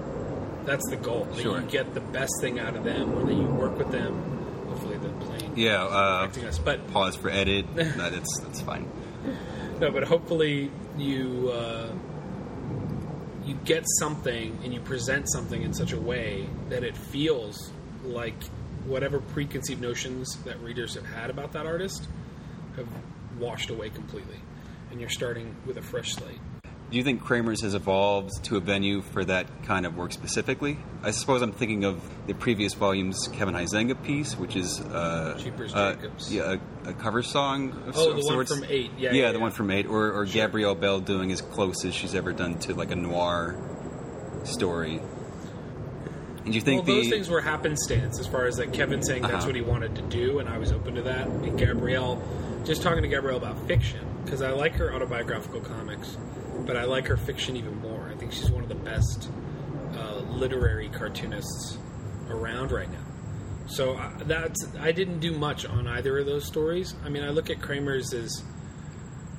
That's 0.65 0.87
the 0.89 0.95
goal. 0.95 1.25
That 1.25 1.41
Sure. 1.41 1.59
you 1.59 1.67
get 1.67 1.93
the 1.93 1.99
best 2.01 2.31
thing 2.39 2.59
out 2.59 2.75
of 2.75 2.83
them, 2.83 3.13
or 3.13 3.25
that 3.25 3.33
you 3.33 3.45
work 3.45 3.77
with 3.77 3.91
them. 3.91 4.13
Hopefully, 4.69 4.97
the 4.97 5.09
plane 5.25 5.51
Yeah. 5.55 5.83
Uh, 5.83 6.19
affecting 6.25 6.45
us. 6.45 6.59
But 6.59 6.87
pause 6.91 7.15
for 7.15 7.29
edit. 7.29 7.65
no, 7.75 8.09
that's 8.09 8.39
that's 8.41 8.61
fine. 8.61 8.87
no, 9.79 9.89
but 9.91 10.03
hopefully 10.03 10.71
you 10.97 11.49
uh, 11.51 11.87
you 13.43 13.55
get 13.65 13.83
something 13.99 14.57
and 14.63 14.71
you 14.73 14.79
present 14.81 15.29
something 15.31 15.61
in 15.63 15.73
such 15.73 15.93
a 15.93 15.99
way 15.99 16.47
that 16.69 16.83
it 16.83 16.95
feels 16.95 17.71
like 18.03 18.41
whatever 18.85 19.19
preconceived 19.19 19.81
notions 19.81 20.35
that 20.43 20.59
readers 20.61 20.95
have 20.95 21.05
had 21.05 21.29
about 21.29 21.51
that 21.53 21.65
artist 21.65 22.07
have 22.75 22.87
washed 23.39 23.69
away 23.69 23.89
completely, 23.89 24.39
and 24.91 24.99
you're 24.99 25.09
starting 25.09 25.55
with 25.65 25.77
a 25.77 25.81
fresh 25.81 26.13
slate. 26.13 26.39
Do 26.89 26.97
you 26.97 27.03
think 27.05 27.21
Kramer's 27.23 27.61
has 27.61 27.73
evolved 27.73 28.31
to 28.45 28.57
a 28.57 28.59
venue 28.59 29.01
for 29.01 29.23
that 29.23 29.63
kind 29.63 29.85
of 29.85 29.95
work 29.95 30.11
specifically? 30.11 30.77
I 31.03 31.11
suppose 31.11 31.41
I'm 31.41 31.53
thinking 31.53 31.85
of 31.85 32.01
the 32.27 32.33
previous 32.33 32.73
volume's 32.73 33.29
Kevin 33.31 33.55
Huizenga 33.55 34.03
piece, 34.03 34.35
which 34.37 34.57
is 34.57 34.81
uh, 34.81 35.37
Jeepers 35.39 35.73
uh, 35.73 35.93
Jacobs. 35.93 36.33
yeah, 36.33 36.57
a, 36.85 36.89
a 36.89 36.93
cover 36.93 37.23
song. 37.23 37.71
Of 37.87 37.95
Oh, 37.97 38.13
the 38.21 38.35
one 38.35 38.45
from 38.45 38.65
Eight. 38.65 38.91
Yeah, 38.97 39.11
yeah, 39.13 39.21
yeah, 39.21 39.31
the 39.31 39.37
yeah. 39.37 39.41
one 39.41 39.51
from 39.51 39.71
Eight, 39.71 39.85
or, 39.85 40.11
or 40.11 40.25
Gabrielle 40.25 40.75
Bell 40.75 40.99
doing 40.99 41.31
as 41.31 41.41
close 41.41 41.85
as 41.85 41.95
she's 41.95 42.13
ever 42.13 42.33
done 42.33 42.59
to 42.59 42.73
like 42.73 42.91
a 42.91 42.95
noir 42.97 43.55
story. 44.43 44.99
Do 46.51 46.55
you 46.57 46.61
think 46.61 46.85
well, 46.85 46.95
the 46.95 47.01
those 47.03 47.09
things 47.11 47.29
were 47.29 47.41
happenstance 47.41 48.19
as 48.19 48.27
far 48.27 48.45
as 48.45 48.59
like 48.59 48.73
Kevin 48.73 49.01
saying 49.01 49.23
that's 49.23 49.33
Uh-huh. 49.35 49.45
what 49.47 49.55
he 49.55 49.61
wanted 49.61 49.95
to 49.95 50.01
do, 50.03 50.39
and 50.39 50.49
I 50.49 50.57
was 50.57 50.71
open 50.71 50.95
to 50.95 51.01
that. 51.03 51.27
And 51.27 51.57
Gabrielle, 51.57 52.21
just 52.65 52.81
talking 52.81 53.01
to 53.03 53.07
Gabrielle 53.09 53.37
about 53.37 53.57
fiction 53.67 54.05
because 54.23 54.41
I 54.41 54.51
like 54.51 54.73
her 54.75 54.93
autobiographical 54.93 55.61
comics, 55.61 56.17
but 56.65 56.77
I 56.77 56.83
like 56.83 57.07
her 57.07 57.17
fiction 57.17 57.55
even 57.57 57.79
more. 57.81 58.09
I 58.11 58.15
think 58.17 58.31
she's 58.31 58.51
one 58.51 58.63
of 58.63 58.69
the 58.69 58.75
best 58.75 59.29
uh, 59.95 60.19
literary 60.29 60.89
cartoonists 60.89 61.77
around 62.29 62.71
right 62.71 62.89
now. 62.91 62.97
So 63.67 63.95
uh, 63.95 64.11
that's 64.25 64.67
I 64.79 64.91
didn't 64.91 65.19
do 65.19 65.31
much 65.31 65.65
on 65.65 65.87
either 65.87 66.17
of 66.19 66.25
those 66.25 66.45
stories. 66.45 66.95
I 67.05 67.09
mean, 67.09 67.23
I 67.23 67.29
look 67.29 67.49
at 67.49 67.61
Kramer's 67.61 68.13
as 68.13 68.43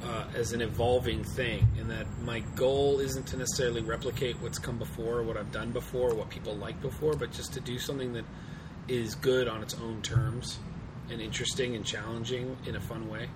uh, 0.04 0.24
as 0.34 0.52
an 0.52 0.60
evolving 0.60 1.22
thing, 1.24 1.66
and 1.78 1.90
that 1.90 2.06
my 2.22 2.40
goal 2.56 2.98
isn't 3.00 3.26
to 3.28 3.36
necessarily 3.36 3.82
replicate 3.82 4.40
what's 4.40 4.58
come 4.58 4.78
before, 4.78 5.18
or 5.18 5.22
what 5.22 5.36
I've 5.36 5.52
done 5.52 5.70
before, 5.70 6.10
or 6.10 6.14
what 6.14 6.30
people 6.30 6.56
like 6.56 6.80
before, 6.80 7.14
but 7.14 7.30
just 7.32 7.52
to 7.54 7.60
do 7.60 7.78
something 7.78 8.12
that 8.14 8.24
is 8.88 9.14
good 9.14 9.46
on 9.48 9.62
its 9.62 9.74
own 9.74 10.02
terms 10.02 10.58
and 11.10 11.20
interesting 11.20 11.76
and 11.76 11.84
challenging 11.84 12.56
in 12.66 12.74
a 12.76 12.80
fun 12.80 13.08
way. 13.08 13.28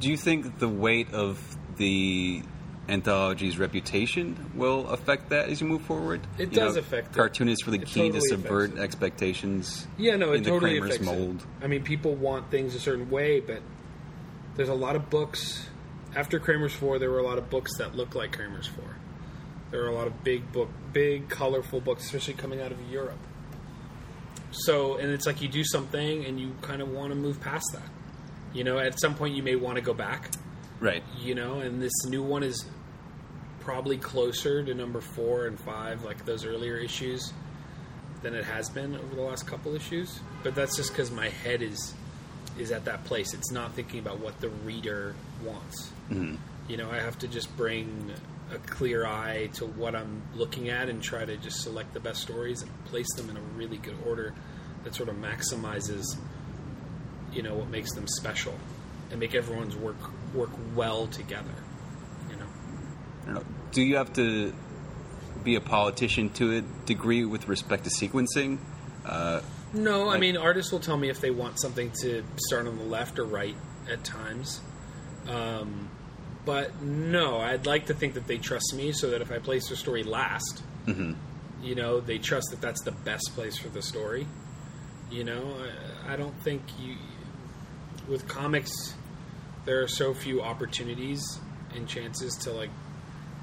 Do 0.00 0.08
you 0.08 0.16
think 0.16 0.58
the 0.58 0.68
weight 0.68 1.12
of 1.12 1.40
the 1.76 2.42
anthology's 2.88 3.58
reputation 3.58 4.50
will 4.54 4.88
affect 4.88 5.28
that 5.28 5.48
as 5.50 5.60
you 5.60 5.66
move 5.66 5.82
forward? 5.82 6.20
It 6.38 6.50
You 6.52 6.56
does 6.60 6.74
know, 6.74 6.80
affect. 6.80 7.12
Cartoonists 7.14 7.66
really 7.66 7.78
keen 7.80 8.12
totally 8.12 8.20
to 8.20 8.28
subvert 8.28 8.78
expectations. 8.78 9.86
Yeah, 9.98 10.16
no, 10.16 10.32
it 10.32 10.44
totally 10.44 10.78
Kramer's 10.78 10.96
affects 10.96 11.06
mold. 11.06 11.36
it. 11.36 11.64
I 11.64 11.68
mean, 11.68 11.82
people 11.84 12.14
want 12.14 12.50
things 12.50 12.74
a 12.74 12.80
certain 12.80 13.10
way, 13.10 13.40
but 13.40 13.60
there's 14.56 14.68
a 14.70 14.74
lot 14.74 14.96
of 14.96 15.10
books. 15.10 15.68
After 16.16 16.38
Kramer's 16.38 16.74
Four, 16.74 16.98
there 16.98 17.10
were 17.10 17.18
a 17.18 17.22
lot 17.24 17.38
of 17.38 17.50
books 17.50 17.76
that 17.78 17.94
looked 17.94 18.14
like 18.14 18.32
Kramer's 18.32 18.66
Four. 18.66 18.96
There 19.70 19.80
were 19.82 19.88
a 19.88 19.94
lot 19.94 20.06
of 20.06 20.24
big 20.24 20.50
book, 20.52 20.70
big 20.92 21.28
colorful 21.28 21.80
books, 21.80 22.04
especially 22.04 22.34
coming 22.34 22.60
out 22.60 22.72
of 22.72 22.80
Europe. 22.90 23.18
So, 24.50 24.96
and 24.96 25.10
it's 25.10 25.26
like 25.26 25.42
you 25.42 25.48
do 25.48 25.62
something 25.62 26.24
and 26.24 26.40
you 26.40 26.54
kind 26.62 26.80
of 26.80 26.88
want 26.88 27.10
to 27.10 27.14
move 27.14 27.40
past 27.40 27.66
that. 27.74 27.88
You 28.54 28.64
know, 28.64 28.78
at 28.78 28.98
some 28.98 29.14
point 29.14 29.34
you 29.34 29.42
may 29.42 29.56
want 29.56 29.76
to 29.76 29.82
go 29.82 29.92
back. 29.92 30.30
Right. 30.80 31.02
You 31.18 31.34
know, 31.34 31.60
and 31.60 31.82
this 31.82 31.92
new 32.06 32.22
one 32.22 32.42
is 32.42 32.64
probably 33.60 33.98
closer 33.98 34.64
to 34.64 34.72
number 34.72 35.02
four 35.02 35.46
and 35.46 35.60
five, 35.60 36.02
like 36.02 36.24
those 36.24 36.46
earlier 36.46 36.76
issues. 36.78 37.32
than 38.22 38.34
it 38.34 38.44
has 38.44 38.68
been 38.70 38.96
over 38.96 39.14
the 39.14 39.22
last 39.22 39.46
couple 39.46 39.74
issues. 39.74 40.20
But 40.42 40.54
that's 40.54 40.76
just 40.76 40.90
because 40.90 41.10
my 41.10 41.28
head 41.28 41.62
is 41.62 41.94
is 42.60 42.72
at 42.72 42.84
that 42.86 43.04
place. 43.04 43.34
It's 43.34 43.50
not 43.50 43.74
thinking 43.74 44.00
about 44.00 44.20
what 44.20 44.40
the 44.40 44.48
reader 44.48 45.14
wants. 45.44 45.90
Mm-hmm. 46.10 46.36
You 46.68 46.76
know, 46.76 46.90
I 46.90 47.00
have 47.00 47.18
to 47.20 47.28
just 47.28 47.54
bring 47.56 48.12
a 48.52 48.58
clear 48.58 49.06
eye 49.06 49.48
to 49.54 49.66
what 49.66 49.94
I'm 49.94 50.22
looking 50.34 50.68
at 50.68 50.88
and 50.88 51.02
try 51.02 51.24
to 51.24 51.36
just 51.36 51.62
select 51.62 51.92
the 51.94 52.00
best 52.00 52.22
stories 52.22 52.62
and 52.62 52.84
place 52.86 53.12
them 53.16 53.30
in 53.30 53.36
a 53.36 53.40
really 53.40 53.78
good 53.78 53.96
order 54.06 54.34
that 54.84 54.94
sort 54.94 55.08
of 55.08 55.16
maximizes, 55.16 56.04
you 57.32 57.42
know, 57.42 57.54
what 57.54 57.68
makes 57.68 57.92
them 57.92 58.06
special 58.06 58.54
and 59.10 59.20
make 59.20 59.34
everyone's 59.34 59.76
work 59.76 59.96
work 60.34 60.50
well 60.74 61.06
together. 61.06 61.54
You 62.30 62.36
know. 62.36 63.42
Do 63.72 63.82
you 63.82 63.96
have 63.96 64.12
to 64.14 64.52
be 65.44 65.54
a 65.54 65.60
politician 65.60 66.30
to 66.30 66.58
a 66.58 66.60
degree 66.86 67.24
with 67.24 67.48
respect 67.48 67.84
to 67.84 67.90
sequencing? 67.90 68.58
Uh, 69.04 69.40
No, 69.72 70.08
I 70.08 70.18
mean 70.18 70.36
artists 70.36 70.72
will 70.72 70.80
tell 70.80 70.96
me 70.96 71.10
if 71.10 71.20
they 71.20 71.30
want 71.30 71.60
something 71.60 71.90
to 72.02 72.24
start 72.36 72.66
on 72.66 72.78
the 72.78 72.84
left 72.84 73.18
or 73.18 73.24
right 73.24 73.56
at 73.90 74.04
times. 74.04 74.60
Um, 75.28 75.90
but 76.44 76.80
no, 76.82 77.38
I'd 77.38 77.66
like 77.66 77.86
to 77.86 77.94
think 77.94 78.14
that 78.14 78.26
they 78.26 78.38
trust 78.38 78.72
me 78.74 78.92
so 78.92 79.10
that 79.10 79.20
if 79.20 79.30
I 79.30 79.38
place 79.38 79.68
their 79.68 79.76
story 79.76 80.02
last, 80.02 80.62
mhm. 80.86 81.16
you 81.62 81.74
know, 81.74 82.00
they 82.00 82.18
trust 82.18 82.50
that 82.50 82.60
that's 82.60 82.82
the 82.82 82.92
best 82.92 83.32
place 83.34 83.58
for 83.58 83.68
the 83.68 83.82
story. 83.82 84.26
You 85.10 85.24
know, 85.24 85.56
I, 86.06 86.14
I 86.14 86.16
don't 86.16 86.38
think 86.42 86.62
you 86.80 86.96
with 88.08 88.26
comics 88.26 88.94
there 89.68 89.82
are 89.82 89.88
so 89.88 90.14
few 90.14 90.40
opportunities 90.40 91.38
and 91.74 91.86
chances 91.86 92.34
to 92.36 92.50
like 92.50 92.70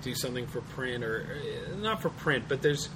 do 0.02 0.16
something 0.16 0.48
for 0.48 0.62
print 0.62 1.04
or 1.04 1.28
uh, 1.30 1.76
not 1.76 2.02
for 2.02 2.10
print, 2.10 2.46
but 2.48 2.64
there's 2.64 2.90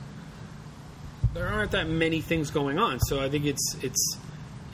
there 1.34 1.48
aren't 1.48 1.72
that 1.72 1.88
many 1.88 2.22
things 2.22 2.52
going 2.52 2.80
on. 2.80 3.00
So 3.00 3.20
I 3.22 3.30
think 3.30 3.46
it's 3.46 3.76
it's 3.82 4.18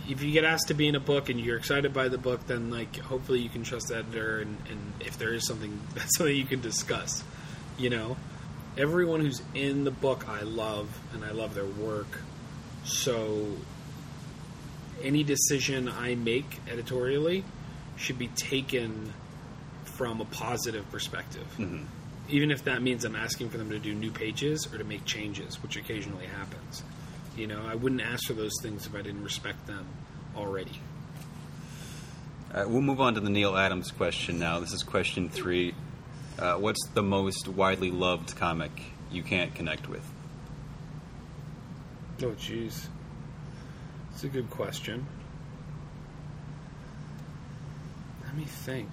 if 0.10 0.22
you 0.22 0.32
get 0.32 0.44
asked 0.44 0.68
to 0.68 0.74
be 0.74 0.88
in 0.88 0.96
a 0.96 1.00
book 1.00 1.30
and 1.30 1.40
you're 1.40 1.58
excited 1.58 1.94
by 1.94 2.08
the 2.08 2.18
book, 2.18 2.46
then 2.48 2.70
like 2.70 2.96
hopefully 2.98 3.40
you 3.40 3.50
can 3.50 3.64
trust 3.64 3.88
the 3.88 3.98
editor 3.98 4.40
and, 4.40 4.58
and 4.70 4.94
if 5.00 5.18
there 5.18 5.34
is 5.34 5.46
something 5.48 5.80
that's 5.96 6.18
something 6.18 6.36
you 6.36 6.46
can 6.46 6.62
discuss. 6.62 7.24
You 7.78 7.90
know, 7.90 8.18
everyone 8.78 9.20
who's 9.22 9.42
in 9.54 9.84
the 9.84 9.92
book 9.92 10.28
I 10.30 10.42
love 10.42 10.88
and 11.14 11.26
I 11.26 11.32
love 11.32 11.56
their 11.56 11.66
work. 11.66 12.20
So 12.86 13.48
any 15.02 15.24
decision 15.24 15.90
I 15.90 16.16
make 16.16 16.60
editorially 16.72 17.44
should 17.98 18.18
be 18.20 18.28
taken 18.30 19.14
from 19.84 20.22
a 20.22 20.26
positive 20.26 20.90
perspective. 20.92 21.46
Mhm. 21.58 21.86
Even 22.30 22.50
if 22.52 22.64
that 22.64 22.82
means 22.82 23.06
I'm 23.06 23.16
asking 23.16 23.50
for 23.50 23.58
them 23.58 23.70
to 23.70 23.80
do 23.80 23.94
new 23.94 24.12
pages 24.12 24.68
or 24.74 24.78
to 24.78 24.84
make 24.84 25.06
changes, 25.06 25.62
which 25.62 25.78
occasionally 25.78 26.26
happens. 26.26 26.84
You 27.38 27.48
know, 27.48 27.62
I 27.68 27.76
wouldn't 27.76 28.02
ask 28.02 28.26
for 28.28 28.34
those 28.34 28.54
things 28.62 28.86
if 28.86 28.96
I 28.96 29.02
didn't 29.02 29.24
respect 29.24 29.68
them 29.68 29.86
already. 30.36 30.80
Uh, 32.54 32.64
we'll 32.68 32.82
move 32.82 33.02
on 33.02 33.14
to 33.16 33.20
the 33.20 33.30
Neal 33.30 33.56
Adams 33.58 33.92
question 33.92 34.40
now. 34.40 34.60
This 34.60 34.72
is 34.72 34.82
question 34.82 35.30
three. 35.30 35.76
Uh, 36.40 36.56
what's 36.56 36.88
the 36.94 37.04
most 37.04 37.48
widely 37.48 37.92
loved 37.92 38.36
comic 38.38 38.72
you 39.12 39.24
can't 39.24 39.54
connect 39.54 39.90
with? 39.90 40.06
Oh, 42.22 42.32
jeez. 42.32 42.88
It's 44.14 44.24
a 44.24 44.30
good 44.30 44.50
question. 44.50 45.06
Let 48.24 48.36
me 48.36 48.46
think. 48.46 48.90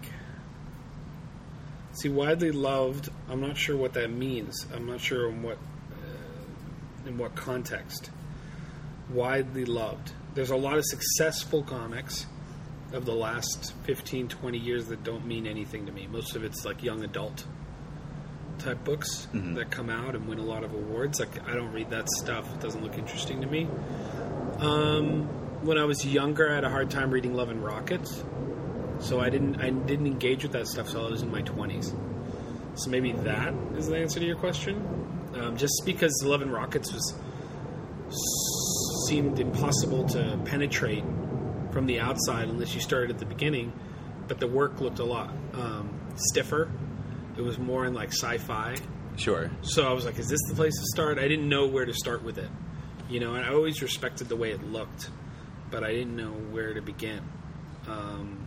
See, 1.92 2.08
widely 2.08 2.52
loved. 2.52 3.10
I'm 3.28 3.40
not 3.40 3.56
sure 3.56 3.76
what 3.76 3.92
that 3.94 4.10
means. 4.10 4.66
I'm 4.74 4.86
not 4.86 5.00
sure 5.00 5.28
in 5.28 5.42
what 5.42 5.58
uh, 5.92 7.08
in 7.08 7.18
what 7.18 7.34
context. 7.34 8.10
Widely 9.10 9.64
loved. 9.64 10.12
There's 10.34 10.50
a 10.50 10.56
lot 10.56 10.78
of 10.78 10.84
successful 10.86 11.62
comics 11.62 12.26
of 12.92 13.04
the 13.04 13.12
last 13.14 13.74
15, 13.84 14.28
20 14.28 14.58
years 14.58 14.86
that 14.86 15.02
don't 15.04 15.26
mean 15.26 15.46
anything 15.46 15.86
to 15.86 15.92
me. 15.92 16.06
Most 16.06 16.34
of 16.36 16.44
it's 16.44 16.64
like 16.64 16.82
young 16.82 17.02
adult 17.04 17.44
type 18.58 18.84
books 18.84 19.28
Mhm. 19.34 19.54
that 19.56 19.70
come 19.70 19.90
out 19.90 20.14
and 20.14 20.26
win 20.28 20.38
a 20.38 20.42
lot 20.44 20.62
of 20.64 20.72
awards. 20.72 21.20
Like 21.20 21.46
I 21.48 21.54
don't 21.54 21.72
read 21.72 21.90
that 21.90 22.08
stuff. 22.08 22.50
It 22.54 22.60
doesn't 22.60 22.82
look 22.82 22.96
interesting 22.96 23.40
to 23.42 23.46
me. 23.46 23.66
Um, 24.58 25.24
when 25.64 25.78
I 25.78 25.84
was 25.84 26.06
younger, 26.06 26.50
I 26.50 26.54
had 26.54 26.64
a 26.64 26.70
hard 26.70 26.90
time 26.90 27.10
reading 27.10 27.34
Love 27.34 27.48
and 27.50 27.62
Rockets, 27.62 28.22
so 29.02 29.20
I 29.20 29.28
didn't 29.28 29.60
I 29.60 29.70
didn't 29.70 30.06
engage 30.06 30.42
with 30.42 30.52
that 30.52 30.66
stuff 30.66 30.86
until 30.86 31.06
I 31.06 31.10
was 31.10 31.22
in 31.22 31.30
my 31.30 31.42
twenties. 31.42 31.92
So 32.74 32.88
maybe 32.88 33.12
that 33.12 33.52
is 33.76 33.88
the 33.88 33.98
answer 33.98 34.18
to 34.20 34.24
your 34.24 34.36
question. 34.36 34.76
Um, 35.34 35.56
just 35.56 35.82
because 35.84 36.22
Love 36.24 36.42
and 36.42 36.52
Rockets 36.52 36.92
was 36.92 37.14
seemed 39.08 39.38
impossible 39.38 40.08
to 40.08 40.38
penetrate 40.44 41.04
from 41.72 41.86
the 41.86 42.00
outside 42.00 42.48
unless 42.48 42.74
you 42.74 42.80
started 42.80 43.10
at 43.10 43.18
the 43.18 43.26
beginning, 43.26 43.72
but 44.28 44.38
the 44.38 44.46
work 44.46 44.80
looked 44.80 44.98
a 44.98 45.04
lot 45.04 45.30
um, 45.54 45.98
stiffer. 46.16 46.70
It 47.36 47.42
was 47.42 47.58
more 47.58 47.86
in 47.86 47.94
like 47.94 48.10
sci-fi. 48.10 48.76
Sure. 49.16 49.50
So 49.62 49.88
I 49.88 49.92
was 49.92 50.04
like, 50.04 50.18
is 50.18 50.28
this 50.28 50.40
the 50.48 50.54
place 50.54 50.74
to 50.74 50.86
start? 50.92 51.18
I 51.18 51.28
didn't 51.28 51.48
know 51.48 51.66
where 51.66 51.84
to 51.84 51.94
start 51.94 52.22
with 52.22 52.38
it. 52.38 52.48
You 53.08 53.20
know, 53.20 53.34
and 53.34 53.44
I 53.44 53.52
always 53.52 53.82
respected 53.82 54.28
the 54.28 54.36
way 54.36 54.52
it 54.52 54.62
looked, 54.62 55.10
but 55.70 55.82
I 55.84 55.92
didn't 55.92 56.16
know 56.16 56.30
where 56.30 56.72
to 56.72 56.80
begin. 56.80 57.20
Um, 57.88 58.46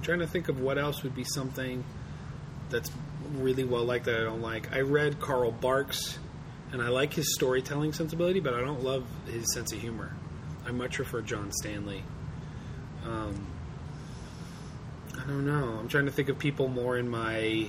I'm 0.00 0.04
trying 0.04 0.20
to 0.20 0.26
think 0.26 0.48
of 0.48 0.60
what 0.60 0.78
else 0.78 1.02
would 1.02 1.14
be 1.14 1.24
something 1.24 1.84
that's 2.70 2.90
really 3.34 3.64
well 3.64 3.84
liked 3.84 4.06
that 4.06 4.18
I 4.18 4.24
don't 4.24 4.40
like. 4.40 4.74
I 4.74 4.80
read 4.80 5.20
Carl 5.20 5.52
Barks, 5.52 6.18
and 6.72 6.80
I 6.80 6.88
like 6.88 7.12
his 7.12 7.34
storytelling 7.34 7.92
sensibility, 7.92 8.40
but 8.40 8.54
I 8.54 8.60
don't 8.60 8.82
love 8.82 9.04
his 9.30 9.52
sense 9.52 9.74
of 9.74 9.78
humor. 9.80 10.16
I 10.66 10.70
much 10.70 10.94
prefer 10.96 11.20
John 11.20 11.52
Stanley. 11.52 12.02
Um, 13.04 13.46
I 15.18 15.26
don't 15.26 15.44
know. 15.44 15.76
I'm 15.78 15.88
trying 15.88 16.06
to 16.06 16.12
think 16.12 16.30
of 16.30 16.38
people 16.38 16.68
more 16.68 16.96
in 16.96 17.06
my 17.06 17.66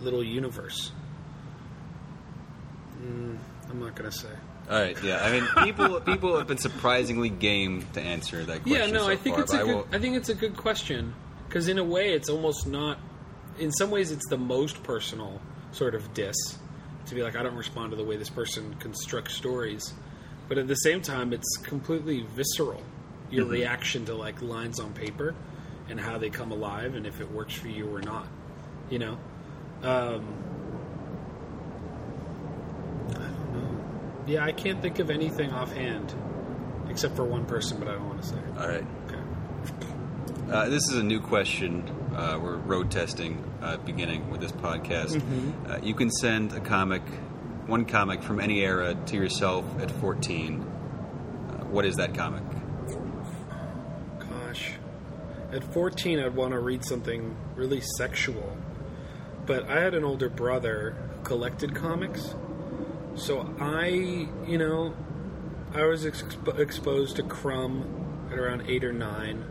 little 0.00 0.24
universe. 0.24 0.92
Mm, 3.02 3.36
I'm 3.68 3.80
not 3.80 3.94
gonna 3.94 4.10
say. 4.10 4.28
All 4.70 4.80
right. 4.80 4.96
Yeah. 5.02 5.22
I 5.22 5.30
mean, 5.30 5.46
people 5.64 6.00
people 6.00 6.38
have 6.38 6.46
been 6.46 6.56
surprisingly 6.56 7.28
game 7.28 7.86
to 7.92 8.00
answer 8.00 8.42
that 8.46 8.62
question. 8.62 8.80
Yeah, 8.80 8.90
no, 8.90 9.00
so 9.04 9.10
I 9.10 9.16
think 9.16 9.36
far, 9.36 9.44
it's 9.44 9.52
a 9.52 9.56
I 9.58 9.62
good. 9.64 9.74
will- 9.74 9.88
I 9.92 9.98
think 9.98 10.16
it's 10.16 10.30
a 10.30 10.34
good 10.34 10.56
question 10.56 11.14
because 11.56 11.68
in 11.68 11.78
a 11.78 11.84
way, 11.84 12.12
it's 12.12 12.28
almost 12.28 12.66
not. 12.66 12.98
In 13.58 13.72
some 13.72 13.90
ways, 13.90 14.10
it's 14.12 14.28
the 14.28 14.36
most 14.36 14.82
personal 14.82 15.40
sort 15.72 15.94
of 15.94 16.12
diss 16.12 16.36
to 17.06 17.14
be 17.14 17.22
like, 17.22 17.34
I 17.34 17.42
don't 17.42 17.56
respond 17.56 17.92
to 17.92 17.96
the 17.96 18.04
way 18.04 18.18
this 18.18 18.28
person 18.28 18.74
constructs 18.78 19.34
stories, 19.36 19.94
but 20.48 20.58
at 20.58 20.68
the 20.68 20.74
same 20.74 21.00
time, 21.00 21.32
it's 21.32 21.56
completely 21.62 22.26
visceral. 22.34 22.82
Your 23.30 23.46
Mhm. 23.46 23.50
reaction 23.52 24.04
to 24.04 24.14
like 24.14 24.42
lines 24.42 24.78
on 24.78 24.92
paper 24.92 25.34
and 25.88 25.98
how 25.98 26.18
they 26.18 26.28
come 26.28 26.52
alive, 26.52 26.94
and 26.94 27.06
if 27.06 27.22
it 27.22 27.32
works 27.32 27.54
for 27.54 27.68
you 27.68 27.88
or 27.88 28.02
not. 28.02 28.26
You 28.90 28.98
know. 28.98 29.18
Um, 29.82 30.26
I 33.12 33.14
don't 33.14 33.52
know. 33.54 33.84
Yeah, 34.26 34.44
I 34.44 34.52
can't 34.52 34.82
think 34.82 34.98
of 34.98 35.08
anything 35.08 35.50
offhand, 35.52 36.12
except 36.90 37.16
for 37.16 37.24
one 37.24 37.46
person, 37.46 37.78
but 37.78 37.88
I 37.88 37.92
don't 37.92 38.06
want 38.08 38.20
to 38.20 38.28
say. 38.28 38.36
it. 38.36 38.58
All 38.60 38.68
right. 38.68 39.05
Okay. 40.48 40.56
Uh, 40.56 40.68
this 40.68 40.88
is 40.88 40.98
a 40.98 41.02
new 41.02 41.20
question. 41.20 41.82
Uh, 42.14 42.38
we're 42.40 42.56
road 42.56 42.90
testing, 42.90 43.42
uh, 43.62 43.76
beginning 43.78 44.30
with 44.30 44.40
this 44.40 44.52
podcast. 44.52 45.16
Mm-hmm. 45.16 45.70
Uh, 45.70 45.78
you 45.82 45.94
can 45.94 46.10
send 46.10 46.52
a 46.52 46.60
comic, 46.60 47.02
one 47.66 47.84
comic 47.84 48.22
from 48.22 48.38
any 48.38 48.60
era, 48.60 48.96
to 49.06 49.16
yourself 49.16 49.64
at 49.80 49.90
14. 49.90 50.60
Uh, 50.60 51.64
what 51.64 51.84
is 51.84 51.96
that 51.96 52.14
comic? 52.14 52.44
Gosh. 54.20 54.72
At 55.52 55.64
14, 55.64 56.20
I'd 56.20 56.34
want 56.36 56.52
to 56.52 56.60
read 56.60 56.84
something 56.84 57.36
really 57.56 57.80
sexual. 57.96 58.56
But 59.46 59.68
I 59.68 59.80
had 59.80 59.94
an 59.94 60.04
older 60.04 60.28
brother 60.28 60.96
who 61.16 61.24
collected 61.24 61.74
comics. 61.74 62.34
So 63.16 63.52
I, 63.60 63.88
you 64.46 64.58
know, 64.58 64.94
I 65.74 65.84
was 65.86 66.04
exp- 66.04 66.58
exposed 66.58 67.16
to 67.16 67.22
Crumb 67.24 68.28
at 68.30 68.38
around 68.38 68.62
8 68.68 68.84
or 68.84 68.92
9. 68.92 69.44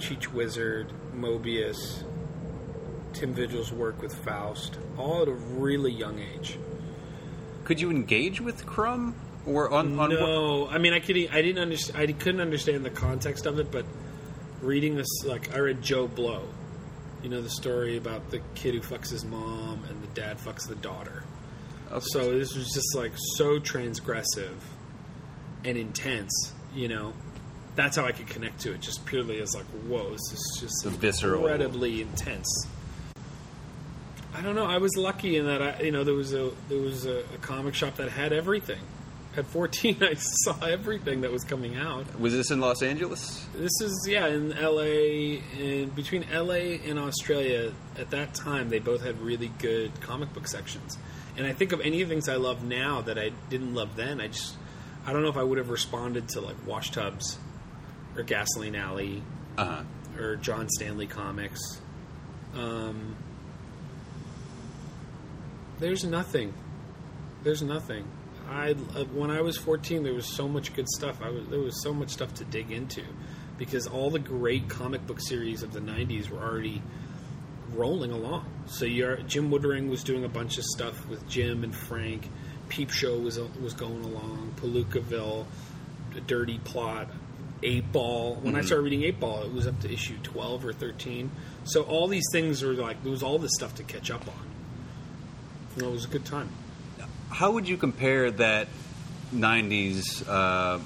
Cheech 0.00 0.28
Wizard, 0.32 0.92
Moebius, 1.14 2.04
Tim 3.12 3.34
Vigil's 3.34 3.72
work 3.72 4.00
with 4.00 4.14
Faust, 4.24 4.78
all 4.96 5.22
at 5.22 5.28
a 5.28 5.32
really 5.32 5.92
young 5.92 6.18
age. 6.18 6.58
Could 7.64 7.80
you 7.80 7.90
engage 7.90 8.40
with 8.40 8.66
Crumb? 8.66 9.14
Or 9.46 9.70
on, 9.72 9.92
on 9.92 9.96
what- 9.98 10.10
no, 10.10 10.68
I 10.68 10.78
mean 10.78 10.92
I 10.92 11.00
could 11.00 11.16
I 11.16 11.40
didn't 11.42 11.62
understand 11.62 11.98
I 11.98 12.12
couldn't 12.12 12.40
understand 12.40 12.84
the 12.84 12.90
context 12.90 13.46
of 13.46 13.58
it, 13.58 13.70
but 13.70 13.86
reading 14.60 14.96
this 14.96 15.08
like 15.24 15.54
I 15.54 15.58
read 15.60 15.80
Joe 15.82 16.06
Blow, 16.06 16.46
you 17.22 17.30
know 17.30 17.40
the 17.40 17.48
story 17.50 17.96
about 17.96 18.30
the 18.30 18.40
kid 18.54 18.74
who 18.74 18.80
fucks 18.80 19.10
his 19.10 19.24
mom 19.24 19.84
and 19.88 20.02
the 20.02 20.08
dad 20.08 20.38
fucks 20.38 20.68
the 20.68 20.74
daughter. 20.74 21.24
Okay. 21.90 22.04
So 22.12 22.38
this 22.38 22.54
was 22.54 22.70
just 22.72 22.94
like 22.94 23.12
so 23.36 23.58
transgressive 23.58 24.56
and 25.64 25.76
intense, 25.78 26.52
you 26.74 26.88
know. 26.88 27.14
That's 27.76 27.96
how 27.96 28.04
I 28.04 28.12
could 28.12 28.26
connect 28.26 28.60
to 28.62 28.72
it, 28.74 28.80
just 28.80 29.04
purely 29.06 29.40
as 29.40 29.54
like, 29.54 29.64
whoa, 29.88 30.10
this 30.10 30.32
is 30.32 30.58
just 30.60 30.84
The 30.84 30.90
visceral- 30.90 31.40
incredibly 31.46 32.02
intense. 32.02 32.66
I 34.34 34.42
don't 34.42 34.54
know. 34.54 34.66
I 34.66 34.78
was 34.78 34.96
lucky 34.96 35.36
in 35.36 35.46
that 35.46 35.60
I, 35.62 35.80
you 35.82 35.90
know, 35.92 36.04
there 36.04 36.14
was 36.14 36.32
a 36.34 36.50
there 36.68 36.78
was 36.80 37.04
a, 37.04 37.18
a 37.34 37.38
comic 37.40 37.74
shop 37.74 37.96
that 37.96 38.10
had 38.10 38.32
everything. 38.32 38.80
At 39.36 39.46
14, 39.46 39.98
I 40.02 40.14
saw 40.14 40.58
everything 40.64 41.20
that 41.20 41.30
was 41.30 41.44
coming 41.44 41.76
out. 41.76 42.18
Was 42.18 42.32
this 42.32 42.50
in 42.50 42.60
Los 42.60 42.82
Angeles? 42.82 43.46
This 43.54 43.72
is 43.80 44.06
yeah 44.08 44.26
in 44.26 44.52
L.A. 44.52 45.42
and 45.58 45.94
between 45.94 46.24
L.A. 46.32 46.80
and 46.86 46.98
Australia 46.98 47.72
at 47.98 48.10
that 48.10 48.34
time 48.34 48.70
they 48.70 48.78
both 48.78 49.02
had 49.02 49.20
really 49.20 49.48
good 49.58 50.00
comic 50.00 50.32
book 50.32 50.46
sections. 50.48 50.96
And 51.36 51.46
I 51.46 51.52
think 51.52 51.72
of 51.72 51.80
any 51.80 52.02
of 52.02 52.08
the 52.08 52.14
things 52.14 52.28
I 52.28 52.36
love 52.36 52.64
now 52.64 53.00
that 53.02 53.18
I 53.18 53.30
didn't 53.48 53.74
love 53.74 53.96
then. 53.96 54.20
I 54.20 54.28
just 54.28 54.56
I 55.06 55.12
don't 55.12 55.22
know 55.22 55.28
if 55.28 55.36
I 55.36 55.42
would 55.44 55.58
have 55.58 55.70
responded 55.70 56.28
to 56.30 56.40
like 56.40 56.56
Wash 56.66 56.90
Tubbs 56.90 57.38
or 58.16 58.22
Gasoline 58.22 58.74
Alley 58.76 59.22
Uh 59.58 59.64
huh. 59.64 59.82
or 60.22 60.36
John 60.36 60.68
Stanley 60.68 61.06
comics. 61.06 61.60
Um, 62.54 63.16
there's 65.78 66.04
nothing. 66.04 66.52
There's 67.42 67.62
nothing. 67.62 68.04
I 68.48 68.72
uh, 68.94 69.04
when 69.14 69.30
I 69.30 69.40
was 69.40 69.56
14, 69.56 70.02
there 70.02 70.12
was 70.14 70.26
so 70.26 70.48
much 70.48 70.74
good 70.74 70.88
stuff. 70.88 71.22
I 71.22 71.30
was 71.30 71.46
there 71.48 71.60
was 71.60 71.82
so 71.82 71.92
much 71.94 72.10
stuff 72.10 72.34
to 72.34 72.44
dig 72.44 72.70
into 72.70 73.02
because 73.56 73.86
all 73.86 74.10
the 74.10 74.18
great 74.18 74.68
comic 74.68 75.06
book 75.06 75.20
series 75.20 75.62
of 75.62 75.72
the 75.72 75.80
90s 75.80 76.30
were 76.30 76.38
already 76.38 76.82
rolling 77.74 78.10
along. 78.10 78.46
So 78.66 78.84
you're, 78.86 79.16
Jim 79.18 79.50
Woodring 79.50 79.88
was 79.90 80.02
doing 80.02 80.24
a 80.24 80.28
bunch 80.28 80.56
of 80.58 80.64
stuff 80.64 81.06
with 81.08 81.28
Jim 81.28 81.62
and 81.62 81.74
Frank. 81.74 82.28
Peep 82.68 82.90
Show 82.90 83.18
was 83.18 83.38
was 83.38 83.74
going 83.74 84.04
along. 84.04 84.54
Palookaville, 84.56 85.46
Dirty 86.26 86.58
Plotte, 86.64 87.08
Eightball. 87.62 88.40
When 88.40 88.56
I 88.56 88.62
started 88.62 88.82
reading 88.82 89.02
Eightball, 89.02 89.44
it 89.44 89.52
was 89.52 89.66
up 89.66 89.80
to 89.80 89.92
issue 89.92 90.16
12 90.22 90.64
or 90.64 90.72
13. 90.72 91.30
So 91.64 91.82
all 91.82 92.08
these 92.08 92.26
things 92.32 92.62
were 92.62 92.72
like 92.72 93.02
there 93.02 93.12
was 93.12 93.22
all 93.22 93.38
this 93.38 93.52
stuff 93.54 93.74
to 93.76 93.82
catch 93.82 94.10
up 94.10 94.26
on. 94.26 94.50
You 95.76 95.82
know, 95.82 95.88
it 95.90 95.92
was 95.92 96.04
a 96.04 96.08
good 96.08 96.24
time. 96.24 96.48
How 97.30 97.52
would 97.52 97.68
you 97.68 97.76
compare 97.76 98.30
that 98.32 98.66
'90s 99.32 100.26
uh, 100.28 100.80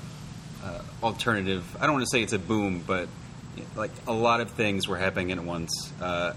uh, 0.63 0.83
alternative? 1.03 1.65
I 1.81 1.87
don't 1.87 1.95
want 1.95 2.05
to 2.05 2.11
say 2.11 2.23
it's 2.23 2.35
a 2.35 2.39
boom, 2.39 2.85
but 2.87 3.09
like 3.77 3.93
a 4.07 4.13
lot 4.13 4.41
of 4.41 4.51
things 4.51 4.87
were 4.87 4.99
happening 4.99 5.33
at 5.33 5.43
once. 5.43 5.93
Uh, 6.01 6.35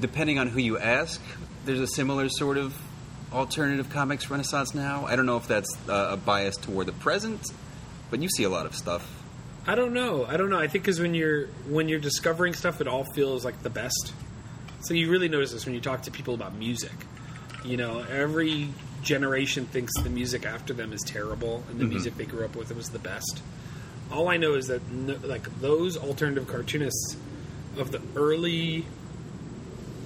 depending 0.00 0.38
on 0.38 0.48
who 0.48 0.60
you 0.60 0.78
ask, 0.78 1.20
there's 1.66 1.80
a 1.80 1.86
similar 1.86 2.28
sort 2.28 2.56
of 2.56 2.74
alternative 3.32 3.90
comics 3.90 4.30
renaissance 4.30 4.74
now. 4.74 5.04
I 5.06 5.16
don't 5.16 5.26
know 5.26 5.36
if 5.36 5.46
that's 5.46 5.76
uh, 5.88 6.08
a 6.12 6.16
bias 6.16 6.56
toward 6.56 6.86
the 6.86 6.92
present, 6.92 7.40
but 8.10 8.20
you 8.20 8.28
see 8.28 8.44
a 8.44 8.50
lot 8.50 8.66
of 8.66 8.74
stuff. 8.74 9.17
I 9.68 9.74
don't 9.74 9.92
know. 9.92 10.24
I 10.24 10.38
don't 10.38 10.48
know. 10.48 10.58
I 10.58 10.66
think 10.66 10.84
because 10.84 10.98
when 10.98 11.12
you're 11.12 11.48
when 11.68 11.90
you're 11.90 12.00
discovering 12.00 12.54
stuff, 12.54 12.80
it 12.80 12.88
all 12.88 13.04
feels 13.04 13.44
like 13.44 13.62
the 13.62 13.68
best. 13.68 14.14
So 14.80 14.94
you 14.94 15.10
really 15.10 15.28
notice 15.28 15.52
this 15.52 15.66
when 15.66 15.74
you 15.74 15.80
talk 15.82 16.04
to 16.04 16.10
people 16.10 16.32
about 16.32 16.54
music. 16.54 16.94
You 17.66 17.76
know, 17.76 17.98
every 18.00 18.70
generation 19.02 19.66
thinks 19.66 19.92
the 20.02 20.08
music 20.08 20.46
after 20.46 20.72
them 20.72 20.94
is 20.94 21.02
terrible, 21.02 21.64
and 21.68 21.78
the 21.78 21.84
mm-hmm. 21.84 21.90
music 21.90 22.16
they 22.16 22.24
grew 22.24 22.46
up 22.46 22.56
with 22.56 22.74
was 22.74 22.88
the 22.88 22.98
best. 22.98 23.42
All 24.10 24.28
I 24.28 24.38
know 24.38 24.54
is 24.54 24.68
that 24.68 24.90
no, 24.90 25.18
like 25.22 25.60
those 25.60 25.98
alternative 25.98 26.48
cartoonists 26.48 27.18
of 27.76 27.92
the 27.92 28.00
early 28.16 28.86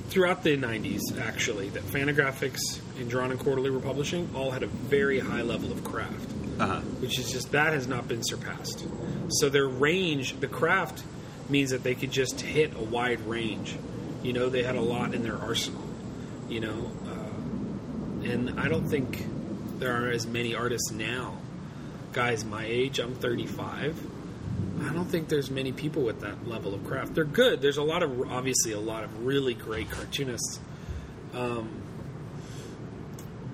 throughout 0.08 0.42
the 0.42 0.56
90s 0.56 1.00
actually 1.20 1.68
that 1.68 1.84
Fantagraphics 1.84 2.80
and 2.98 3.08
Drawn 3.08 3.30
and 3.30 3.38
Quarterly 3.38 3.70
were 3.70 3.78
publishing 3.78 4.28
all 4.34 4.50
had 4.50 4.64
a 4.64 4.66
very 4.66 5.20
high 5.20 5.42
level 5.42 5.70
of 5.70 5.84
craft 5.84 6.41
Uh 6.58 6.66
huh. 6.66 6.80
which 7.00 7.18
is 7.18 7.32
just 7.32 7.50
that 7.52 7.72
has 7.72 7.88
not 7.88 8.06
been 8.08 8.22
surpassed. 8.22 8.84
So 9.28 9.48
their 9.48 9.66
range, 9.66 10.38
the 10.40 10.46
craft, 10.46 11.02
means 11.48 11.70
that 11.70 11.82
they 11.82 11.94
could 11.94 12.10
just 12.12 12.40
hit 12.40 12.74
a 12.76 12.82
wide 12.82 13.20
range. 13.26 13.76
You 14.22 14.32
know, 14.32 14.48
they 14.48 14.62
had 14.62 14.76
a 14.76 14.80
lot 14.80 15.14
in 15.14 15.22
their 15.22 15.36
arsenal. 15.38 15.82
You 16.48 16.60
know, 16.60 16.90
uh, 17.06 18.28
and 18.28 18.60
I 18.60 18.68
don't 18.68 18.86
think 18.88 19.26
there 19.78 20.04
are 20.04 20.10
as 20.10 20.26
many 20.26 20.54
artists 20.54 20.90
now. 20.92 21.38
Guys 22.12 22.44
my 22.44 22.64
age, 22.64 22.98
I'm 22.98 23.14
35. 23.14 24.06
I 24.84 24.92
don't 24.92 25.06
think 25.06 25.28
there's 25.28 25.50
many 25.50 25.72
people 25.72 26.02
with 26.02 26.20
that 26.20 26.46
level 26.46 26.74
of 26.74 26.84
craft. 26.86 27.14
They're 27.14 27.24
good. 27.24 27.60
There's 27.60 27.78
a 27.78 27.82
lot 27.82 28.02
of 28.02 28.30
obviously 28.30 28.72
a 28.72 28.80
lot 28.80 29.04
of 29.04 29.24
really 29.24 29.54
great 29.54 29.90
cartoonists. 29.90 30.60
Um, 31.34 31.81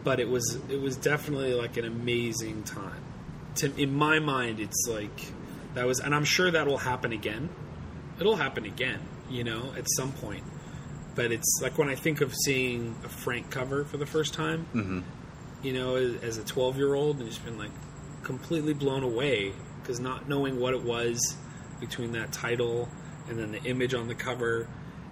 but 0.08 0.20
it 0.20 0.28
was 0.30 0.58
it 0.70 0.80
was 0.80 0.96
definitely 0.96 1.52
like 1.52 1.76
an 1.76 1.84
amazing 1.84 2.62
time. 2.62 3.04
To, 3.56 3.70
in 3.78 3.92
my 3.92 4.20
mind, 4.20 4.58
it's 4.58 4.86
like 4.88 5.20
that 5.74 5.86
was, 5.86 6.00
and 6.00 6.14
I'm 6.14 6.24
sure 6.24 6.50
that'll 6.50 6.78
happen 6.78 7.12
again. 7.12 7.50
It'll 8.18 8.36
happen 8.36 8.64
again, 8.64 9.00
you 9.28 9.44
know, 9.44 9.74
at 9.76 9.84
some 9.98 10.12
point. 10.12 10.44
But 11.14 11.30
it's 11.30 11.60
like 11.60 11.76
when 11.76 11.90
I 11.90 11.94
think 11.94 12.22
of 12.22 12.34
seeing 12.34 12.96
a 13.04 13.08
Frank 13.10 13.50
cover 13.50 13.84
for 13.84 13.98
the 13.98 14.06
first 14.06 14.32
time, 14.32 14.64
hmm 14.72 15.00
you 15.62 15.74
know, 15.74 15.96
as, 15.96 16.14
as 16.22 16.38
a 16.38 16.44
12 16.44 16.78
year 16.78 16.94
old, 16.94 17.18
and 17.18 17.28
just 17.28 17.44
been 17.44 17.58
like 17.58 17.72
completely 18.22 18.72
blown 18.72 19.02
away 19.02 19.52
because 19.82 20.00
not 20.00 20.26
knowing 20.26 20.58
what 20.58 20.72
it 20.72 20.82
was 20.82 21.36
between 21.80 22.12
that 22.12 22.32
title 22.32 22.88
and 23.28 23.38
then 23.38 23.52
the 23.52 23.62
image 23.64 23.92
on 23.92 24.08
the 24.08 24.14
cover, 24.14 24.70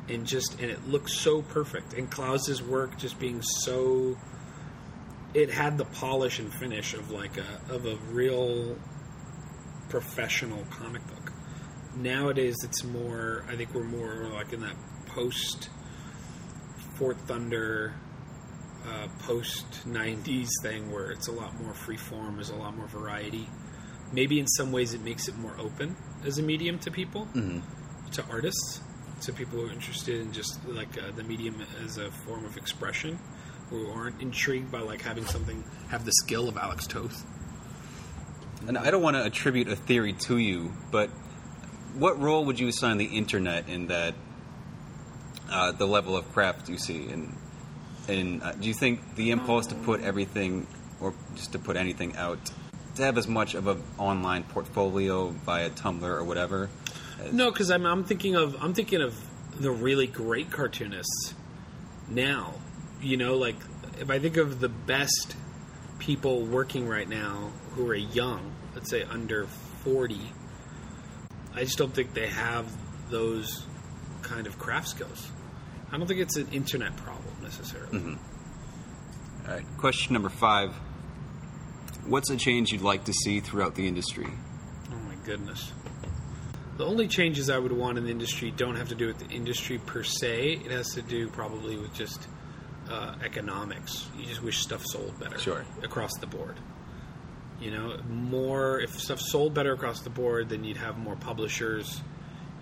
and 0.08 0.24
just 0.26 0.58
and 0.58 0.70
it 0.70 0.88
looks 0.88 1.12
so 1.12 1.42
perfect. 1.42 1.92
And 1.92 2.10
Clowes's 2.10 2.62
work 2.62 2.96
just 2.96 3.18
being 3.18 3.42
so, 3.42 4.16
it 5.36 5.50
had 5.50 5.76
the 5.76 5.84
polish 5.84 6.38
and 6.38 6.52
finish 6.52 6.94
of 6.94 7.10
like 7.10 7.36
a 7.36 7.72
of 7.72 7.84
a 7.84 7.96
real 8.10 8.76
professional 9.90 10.64
comic 10.70 11.06
book. 11.06 11.32
Nowadays, 11.94 12.56
it's 12.64 12.82
more. 12.82 13.44
I 13.46 13.54
think 13.56 13.74
we're 13.74 13.84
more 13.84 14.28
like 14.32 14.54
in 14.54 14.60
that 14.60 14.76
post 15.06 15.68
Fort 16.94 17.18
Thunder 17.26 17.94
uh, 18.86 19.08
post 19.20 19.66
90s 19.86 20.48
thing 20.62 20.90
where 20.90 21.10
it's 21.10 21.28
a 21.28 21.32
lot 21.32 21.60
more 21.60 21.74
free 21.74 21.96
form, 21.98 22.36
there's 22.36 22.50
a 22.50 22.56
lot 22.56 22.74
more 22.74 22.86
variety. 22.86 23.46
Maybe 24.12 24.38
in 24.38 24.46
some 24.46 24.72
ways 24.72 24.94
it 24.94 25.02
makes 25.02 25.28
it 25.28 25.36
more 25.36 25.54
open 25.58 25.96
as 26.24 26.38
a 26.38 26.42
medium 26.42 26.78
to 26.80 26.90
people, 26.90 27.26
hmm 27.26 27.60
to 28.12 28.24
artists, 28.30 28.80
to 29.22 29.32
people 29.32 29.58
who 29.58 29.66
are 29.66 29.72
interested 29.72 30.20
in 30.20 30.32
just 30.32 30.64
like 30.68 30.96
uh, 30.96 31.10
the 31.16 31.24
medium 31.24 31.60
as 31.84 31.98
a 31.98 32.08
form 32.10 32.44
of 32.44 32.56
expression, 32.56 33.18
who 33.70 33.90
aren't 33.90 34.20
intrigued 34.20 34.70
by 34.70 34.80
like 34.80 35.02
having 35.02 35.26
something 35.26 35.64
have 35.88 36.04
the 36.04 36.12
skill 36.12 36.48
of 36.48 36.56
Alex 36.56 36.86
Toth. 36.86 37.24
And 38.66 38.78
I 38.78 38.90
don't 38.90 39.02
want 39.02 39.16
to 39.16 39.24
attribute 39.24 39.68
a 39.68 39.76
theory 39.76 40.12
to 40.12 40.38
you, 40.38 40.72
but 40.90 41.10
what 41.94 42.20
role 42.20 42.44
would 42.46 42.58
you 42.58 42.68
assign 42.68 42.98
the 42.98 43.04
internet 43.04 43.68
in 43.68 43.88
that 43.88 44.14
uh, 45.50 45.72
the 45.72 45.86
level 45.86 46.16
of 46.16 46.32
craft 46.32 46.68
you 46.68 46.78
see? 46.78 47.08
And 47.08 47.36
and 48.08 48.42
uh, 48.42 48.52
do 48.52 48.68
you 48.68 48.74
think 48.74 49.16
the 49.16 49.30
impulse 49.30 49.66
to 49.68 49.74
put 49.74 50.00
everything, 50.02 50.66
or 51.00 51.14
just 51.34 51.52
to 51.52 51.58
put 51.58 51.76
anything 51.76 52.16
out, 52.16 52.38
to 52.96 53.02
have 53.02 53.18
as 53.18 53.26
much 53.26 53.54
of 53.54 53.66
an 53.66 53.82
online 53.98 54.44
portfolio 54.44 55.28
via 55.28 55.70
Tumblr 55.70 56.02
or 56.02 56.22
whatever? 56.22 56.70
No, 57.32 57.50
because 57.50 57.70
I'm, 57.70 57.86
I'm 57.86 58.04
thinking 58.04 58.36
of 58.36 58.56
I'm 58.62 58.74
thinking 58.74 59.00
of 59.00 59.16
the 59.60 59.70
really 59.70 60.06
great 60.06 60.50
cartoonists 60.50 61.34
now. 62.08 62.54
You 63.00 63.16
know, 63.16 63.36
like 63.36 63.56
if 64.00 64.10
I 64.10 64.18
think 64.18 64.36
of 64.36 64.60
the 64.60 64.68
best 64.68 65.36
people 65.98 66.44
working 66.44 66.88
right 66.88 67.08
now 67.08 67.52
who 67.72 67.88
are 67.88 67.94
young, 67.94 68.52
let's 68.74 68.90
say 68.90 69.04
under 69.04 69.46
forty, 69.46 70.32
I 71.54 71.64
just 71.64 71.78
don't 71.78 71.94
think 71.94 72.14
they 72.14 72.28
have 72.28 72.66
those 73.10 73.64
kind 74.22 74.46
of 74.46 74.58
craft 74.58 74.88
skills. 74.88 75.30
I 75.90 75.96
don't 75.96 76.06
think 76.06 76.20
it's 76.20 76.36
an 76.36 76.48
internet 76.52 76.96
problem 76.96 77.34
necessarily. 77.42 77.98
Mm-hmm. 77.98 79.48
All 79.48 79.54
right. 79.54 79.64
Question 79.78 80.14
number 80.14 80.28
five. 80.28 80.74
What's 82.06 82.30
a 82.30 82.36
change 82.36 82.72
you'd 82.72 82.82
like 82.82 83.04
to 83.04 83.12
see 83.12 83.40
throughout 83.40 83.74
the 83.74 83.86
industry? 83.86 84.26
Oh 84.90 84.98
my 85.08 85.14
goodness. 85.24 85.72
The 86.76 86.84
only 86.84 87.08
changes 87.08 87.48
I 87.48 87.58
would 87.58 87.72
want 87.72 87.98
in 87.98 88.04
the 88.04 88.10
industry 88.10 88.50
don't 88.50 88.76
have 88.76 88.88
to 88.90 88.94
do 88.94 89.06
with 89.06 89.18
the 89.18 89.28
industry 89.34 89.78
per 89.78 90.02
se. 90.02 90.60
It 90.64 90.70
has 90.70 90.88
to 90.94 91.02
do 91.02 91.28
probably 91.28 91.76
with 91.76 91.94
just 91.94 92.28
uh, 92.90 93.14
economics. 93.24 94.08
You 94.16 94.26
just 94.26 94.42
wish 94.42 94.58
stuff 94.58 94.84
sold 94.84 95.18
better 95.18 95.38
Sure. 95.38 95.64
across 95.82 96.12
the 96.20 96.26
board. 96.26 96.56
You 97.60 97.70
know, 97.70 97.98
more 98.08 98.80
if 98.80 98.98
stuff 99.00 99.20
sold 99.20 99.54
better 99.54 99.72
across 99.72 100.00
the 100.02 100.10
board, 100.10 100.50
then 100.50 100.62
you'd 100.64 100.76
have 100.76 100.98
more 100.98 101.16
publishers, 101.16 102.02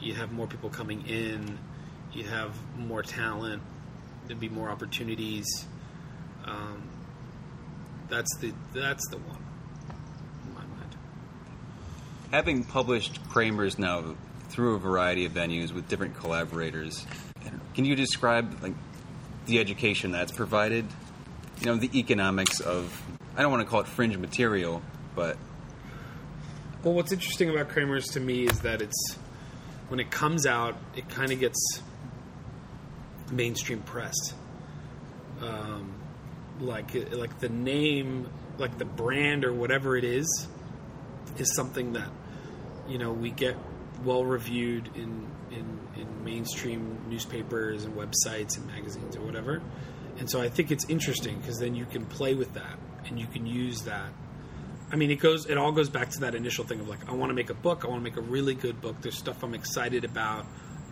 you'd 0.01 0.17
have 0.17 0.31
more 0.33 0.47
people 0.47 0.71
coming 0.71 1.07
in, 1.07 1.59
you'd 2.13 2.27
have 2.27 2.55
more 2.79 3.03
talent, 3.03 3.63
there'd 4.27 4.39
be 4.39 4.49
more 4.49 4.71
opportunities. 4.71 5.45
Um, 6.45 6.83
that's 8.09 8.37
the 8.37 8.53
that's 8.73 9.09
the 9.09 9.17
one 9.17 9.43
in 10.47 10.55
my 10.55 10.61
mind. 10.61 10.97
Having 12.31 12.65
published 12.65 13.19
Kramer's 13.31 13.79
now 13.79 14.15
through 14.51 14.77
a 14.77 14.79
variety 14.79 15.25
of 15.25 15.33
venues 15.33 15.73
with 15.73 15.89
different 15.89 16.15
collaborators, 16.17 17.05
can 17.75 17.85
you 17.85 17.97
describe 17.97 18.63
like 18.63 18.75
the 19.47 19.59
education 19.59 20.13
that's 20.13 20.33
provided? 20.33 20.87
You 21.61 21.67
know, 21.67 21.77
the 21.77 21.99
economics 21.99 22.61
of 22.61 23.01
I 23.37 23.43
don't 23.43 23.51
want 23.51 23.63
to 23.63 23.69
call 23.69 23.81
it 23.81 23.87
fringe 23.87 24.17
material, 24.17 24.83
but 25.15 25.37
Well, 26.83 26.95
what's 26.95 27.13
interesting 27.13 27.51
about 27.51 27.69
Kramer's 27.69 28.07
to 28.09 28.21
me 28.21 28.45
is 28.45 28.61
that 28.61 28.83
it's 28.83 29.17
when 29.89 30.01
it 30.01 30.11
comes 30.11 30.47
out, 30.47 30.77
it 30.97 31.09
kind 31.09 31.33
of 31.33 31.41
gets 31.41 31.83
mainstream 33.31 33.81
press. 33.81 34.15
Um, 35.41 35.95
like 36.61 36.95
like 37.13 37.39
the 37.41 37.49
name 37.49 38.29
like 38.59 38.79
the 38.79 38.85
brand 38.85 39.45
or 39.45 39.53
whatever 39.53 39.97
it 39.97 40.05
is 40.05 40.49
is 41.39 41.55
something 41.55 41.95
that 41.95 42.09
you 42.89 42.99
know 42.99 43.13
we 43.13 43.31
get 43.31 43.57
well 44.05 44.25
reviewed 44.25 44.89
in 44.95 45.27
in, 45.55 46.01
in 46.01 46.25
mainstream 46.25 46.99
newspapers 47.09 47.85
and 47.85 47.95
websites 47.95 48.57
and 48.57 48.67
magazines 48.67 49.17
or 49.17 49.23
whatever. 49.23 49.63
And 50.19 50.31
so 50.31 50.41
i 50.41 50.49
think 50.49 50.71
it's 50.71 50.89
interesting 50.89 51.39
because 51.39 51.59
then 51.59 51.75
you 51.75 51.87
can 51.87 52.07
play 52.07 52.35
with 52.35 52.55
that 52.55 52.79
and 53.07 53.19
you 53.19 53.27
can 53.27 53.47
use 53.47 53.83
that. 53.83 54.13
I 54.91 54.97
mean 54.97 55.11
it 55.11 55.17
goes 55.21 55.47
it 55.47 55.59
all 55.59 55.73
goes 55.73 55.89
back 55.89 56.11
to 56.11 56.21
that 56.21 56.35
initial 56.35 56.65
thing 56.65 56.81
of 56.81 56.89
like 56.89 57.09
i 57.09 57.13
want 57.13 57.31
to 57.31 57.35
make 57.35 57.51
a 57.51 57.55
book 57.55 57.85
i 57.85 57.89
want 57.89 58.05
to 58.05 58.11
make 58.11 58.17
a 58.17 58.29
really 58.31 58.55
good 58.55 58.81
book. 58.81 59.01
There's 59.01 59.19
stuff 59.19 59.43
i'm 59.43 59.55
excited 59.55 60.05
about. 60.05 60.47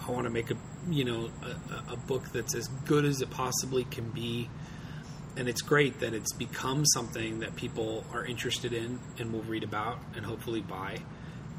I 0.07 0.11
want 0.11 0.25
to 0.25 0.31
make 0.31 0.51
a 0.51 0.57
you 0.91 1.05
know 1.05 1.31
a, 1.43 1.93
a 1.93 1.97
book 1.97 2.25
that's 2.33 2.55
as 2.55 2.69
good 2.87 3.05
as 3.05 3.21
it 3.21 3.31
possibly 3.31 3.85
can 3.85 4.11
be. 4.11 4.49
And 5.35 5.49
it's 5.49 5.63
great 5.63 6.01
that 6.01 6.13
it's 6.13 6.35
become 6.35 6.85
something 6.85 7.41
that 7.41 7.57
people 7.57 8.05
are 8.13 8.23
interested 8.23 8.75
in 8.75 9.01
and 9.19 9.33
will 9.33 9.45
read 9.45 9.65
about 9.65 9.99
and 10.15 10.27
hopefully 10.27 10.61
buy 10.61 10.99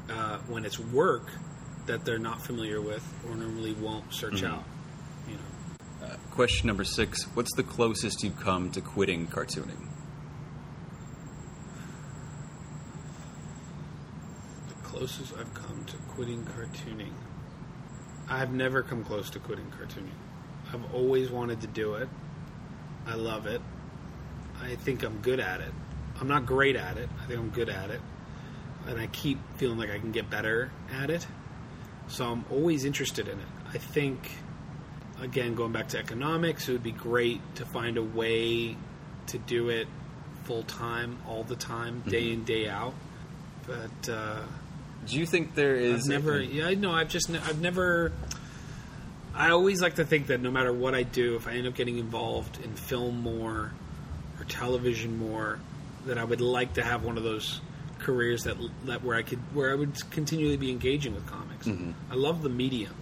uh, 0.08 0.38
when 0.46 0.64
it's 0.64 0.78
work 0.78 1.28
that 1.86 2.04
they're 2.04 2.18
not 2.18 2.40
familiar 2.42 2.80
with 2.80 3.06
or 3.28 3.34
normally 3.36 3.72
won't 3.74 4.12
search 4.12 4.42
Mhm. 4.42 4.48
out 4.50 4.64
you 5.28 5.34
know. 5.36 6.06
Uh, 6.06 6.16
question 6.30 6.66
number 6.66 6.84
six 6.84 7.24
What's 7.34 7.54
the 7.56 7.62
closest 7.62 8.22
you've 8.22 8.38
come 8.40 8.70
to 8.72 8.80
quitting 8.80 9.26
cartooning? 9.26 9.88
the 14.68 14.74
closest 14.82 15.34
i've 15.38 15.52
come 15.54 15.84
to 15.86 15.96
quitting 16.14 16.44
cartooning. 16.44 17.12
I've 18.28 18.52
never 18.52 18.82
come 18.82 19.04
close 19.04 19.28
to 19.30 19.38
quitting 19.38 19.66
cartooning. 19.78 20.16
I've 20.72 20.94
always 20.94 21.30
wanted 21.30 21.60
to 21.60 21.66
do 21.66 21.94
it. 21.96 22.08
I 23.06 23.14
love 23.16 23.46
it. 23.46 23.60
I 24.62 24.76
think 24.76 25.02
i'm 25.02 25.18
good 25.18 25.40
at 25.40 25.60
it. 25.60 25.72
I'm 26.20 26.28
not 26.28 26.46
great 26.46 26.76
at 26.76 26.96
it. 26.96 27.08
I 27.22 27.26
think 27.26 27.38
i'm 27.38 27.50
good 27.50 27.68
at 27.68 27.90
it. 27.90 28.00
And 28.86 28.98
i 28.98 29.06
keep 29.08 29.38
feeling 29.56 29.78
like 29.78 29.90
i 29.90 29.98
can 29.98 30.12
get 30.12 30.30
better 30.30 30.70
at 30.92 31.10
it 31.10 31.26
so 32.08 32.24
i'm 32.24 32.44
always 32.50 32.84
interested 32.84 33.28
in 33.28 33.38
it 33.38 33.46
i 33.72 33.78
think 33.78 34.30
again 35.20 35.54
going 35.54 35.72
back 35.72 35.88
to 35.88 35.98
economics 35.98 36.68
it 36.68 36.72
would 36.72 36.82
be 36.82 36.92
great 36.92 37.40
to 37.54 37.64
find 37.64 37.96
a 37.96 38.02
way 38.02 38.76
to 39.26 39.38
do 39.38 39.68
it 39.68 39.88
full 40.44 40.62
time 40.64 41.18
all 41.26 41.42
the 41.44 41.56
time 41.56 42.02
day 42.06 42.32
in 42.32 42.44
day 42.44 42.68
out 42.68 42.94
but 43.66 44.08
uh, 44.08 44.42
Do 45.06 45.18
you 45.18 45.26
think 45.26 45.54
there 45.54 45.74
is. 45.74 46.04
I've 46.04 46.08
never. 46.08 46.40
Yeah, 46.40 46.66
I 46.66 46.74
know. 46.74 46.92
I've 46.92 47.08
just. 47.08 47.30
I've 47.30 47.60
never. 47.60 48.12
I 49.34 49.50
always 49.50 49.82
like 49.82 49.96
to 49.96 50.04
think 50.04 50.28
that 50.28 50.40
no 50.40 50.50
matter 50.50 50.72
what 50.72 50.94
I 50.94 51.02
do, 51.02 51.34
if 51.36 51.48
I 51.48 51.52
end 51.52 51.66
up 51.66 51.74
getting 51.74 51.98
involved 51.98 52.62
in 52.62 52.72
film 52.74 53.20
more 53.20 53.72
or 54.38 54.44
television 54.48 55.18
more, 55.18 55.58
that 56.06 56.18
I 56.18 56.24
would 56.24 56.40
like 56.40 56.74
to 56.74 56.82
have 56.82 57.04
one 57.04 57.16
of 57.16 57.24
those 57.24 57.60
careers 58.04 58.44
that 58.44 58.56
that 58.84 59.02
where 59.02 59.16
I 59.16 59.22
could 59.22 59.38
where 59.54 59.72
I 59.72 59.74
would 59.74 59.94
continually 60.10 60.56
be 60.56 60.70
engaging 60.70 61.14
with 61.14 61.26
comics. 61.26 61.66
Mhm. 61.66 61.94
I 62.10 62.14
love 62.14 62.42
the 62.42 62.48
medium. 62.48 62.94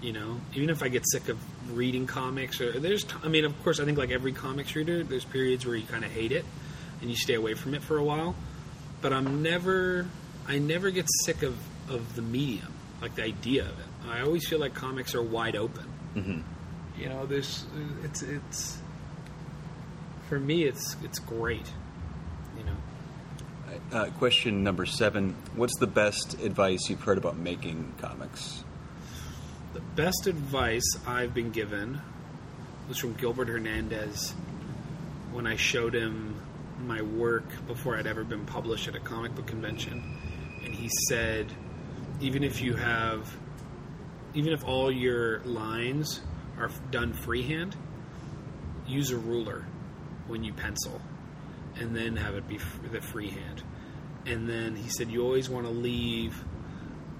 You 0.00 0.14
know, 0.14 0.40
even 0.54 0.70
if 0.70 0.82
I 0.82 0.88
get 0.88 1.04
sick 1.10 1.28
of 1.28 1.38
reading 1.76 2.06
comics, 2.06 2.58
or 2.62 2.72
there's, 2.80 3.04
t- 3.04 3.14
I 3.22 3.28
mean, 3.28 3.44
of 3.44 3.52
course, 3.62 3.80
I 3.80 3.84
think 3.84 3.98
like 3.98 4.10
every 4.10 4.32
comics 4.32 4.74
reader, 4.74 5.02
there's 5.04 5.26
periods 5.26 5.66
where 5.66 5.76
you 5.76 5.84
kind 5.86 6.06
of 6.06 6.10
hate 6.10 6.32
it 6.32 6.46
and 7.02 7.10
you 7.10 7.16
stay 7.16 7.34
away 7.34 7.52
from 7.52 7.74
it 7.74 7.82
for 7.82 7.98
a 7.98 8.02
while. 8.02 8.34
But 9.02 9.12
I'm 9.12 9.42
never, 9.42 10.06
I 10.48 10.58
never 10.58 10.90
get 10.90 11.06
sick 11.26 11.42
of 11.42 11.54
of 11.90 12.14
the 12.16 12.22
medium, 12.22 12.72
like 13.02 13.14
the 13.16 13.24
idea 13.24 13.62
of 13.64 13.78
it. 13.78 13.86
I 14.08 14.22
always 14.22 14.48
feel 14.48 14.58
like 14.58 14.72
comics 14.72 15.14
are 15.14 15.22
wide 15.22 15.54
open. 15.56 15.84
Mhm. 16.16 16.42
You 16.98 17.08
know, 17.10 17.26
there's, 17.26 17.64
it's, 18.02 18.22
it's, 18.22 18.78
for 20.30 20.38
me, 20.40 20.64
it's, 20.64 20.96
it's 21.02 21.18
great. 21.18 21.66
Uh, 23.92 24.06
question 24.18 24.64
number 24.64 24.86
seven 24.86 25.34
What's 25.54 25.76
the 25.78 25.86
best 25.86 26.34
advice 26.42 26.88
you've 26.88 27.02
heard 27.02 27.18
about 27.18 27.36
making 27.36 27.94
comics? 28.00 28.64
The 29.74 29.80
best 29.80 30.26
advice 30.26 30.84
I've 31.06 31.34
been 31.34 31.50
given 31.50 32.00
was 32.88 32.98
from 32.98 33.14
Gilbert 33.14 33.48
Hernandez 33.48 34.32
when 35.32 35.46
I 35.46 35.54
showed 35.54 35.94
him 35.94 36.40
my 36.84 37.02
work 37.02 37.44
before 37.66 37.96
I'd 37.96 38.06
ever 38.06 38.24
been 38.24 38.44
published 38.46 38.88
at 38.88 38.96
a 38.96 39.00
comic 39.00 39.34
book 39.34 39.46
convention. 39.46 40.18
And 40.64 40.74
he 40.74 40.88
said, 41.08 41.52
even 42.20 42.42
if 42.42 42.60
you 42.60 42.74
have, 42.74 43.32
even 44.34 44.52
if 44.52 44.64
all 44.64 44.90
your 44.90 45.40
lines 45.44 46.20
are 46.58 46.70
done 46.90 47.12
freehand, 47.12 47.76
use 48.86 49.10
a 49.12 49.18
ruler 49.18 49.64
when 50.26 50.42
you 50.42 50.52
pencil 50.52 51.00
and 51.80 51.96
then 51.96 52.16
have 52.16 52.34
it 52.34 52.46
be 52.46 52.58
the 52.92 53.00
freehand. 53.00 53.62
And 54.26 54.48
then 54.48 54.76
he 54.76 54.88
said, 54.90 55.10
you 55.10 55.22
always 55.22 55.48
want 55.48 55.66
to 55.66 55.72
leave 55.72 56.44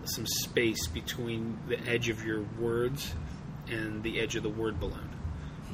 some 0.04 0.26
space 0.26 0.86
between 0.86 1.58
the 1.66 1.80
edge 1.88 2.08
of 2.08 2.24
your 2.24 2.42
words 2.58 3.14
and 3.68 4.02
the 4.02 4.20
edge 4.20 4.36
of 4.36 4.42
the 4.42 4.50
word 4.50 4.78
balloon. 4.78 5.08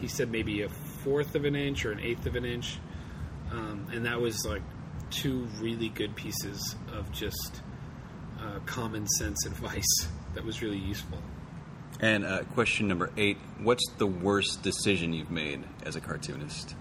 He 0.01 0.09
said 0.09 0.31
maybe 0.31 0.63
a 0.63 0.69
fourth 0.69 1.35
of 1.35 1.45
an 1.45 1.57
inch 1.57 1.85
or 1.85 1.93
an 1.93 2.01
eighth 2.01 2.27
of 2.27 2.37
an 2.37 2.45
inch, 2.45 2.79
um, 3.51 3.87
and 3.93 4.07
that 4.07 4.21
was 4.21 4.45
like 4.45 4.63
two 5.11 5.49
really 5.61 5.89
good 5.89 6.15
pieces 6.15 6.77
of 6.93 7.11
just 7.13 7.63
uh, 8.41 8.59
common 8.67 9.07
sense 9.07 9.47
advice 9.47 10.09
that 10.35 10.45
was 10.45 10.63
really 10.63 10.79
useful. 10.79 11.19
And 12.01 12.27
uh, 12.27 12.43
question 12.53 12.89
number 12.89 13.11
eight 13.17 13.39
What's 13.59 13.89
the 13.97 14.07
worst 14.07 14.63
decision 14.63 15.13
you've 15.13 15.31
made 15.31 15.65
as 15.85 15.97
a 15.97 16.01
cartoonist? 16.01 16.75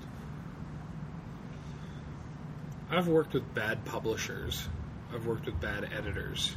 I've 2.90 3.08
worked 3.08 3.34
with 3.34 3.54
bad 3.54 3.84
publishers. 3.86 4.68
I've 5.14 5.26
worked 5.26 5.46
with 5.46 5.60
bad 5.60 5.90
editors. 5.94 6.56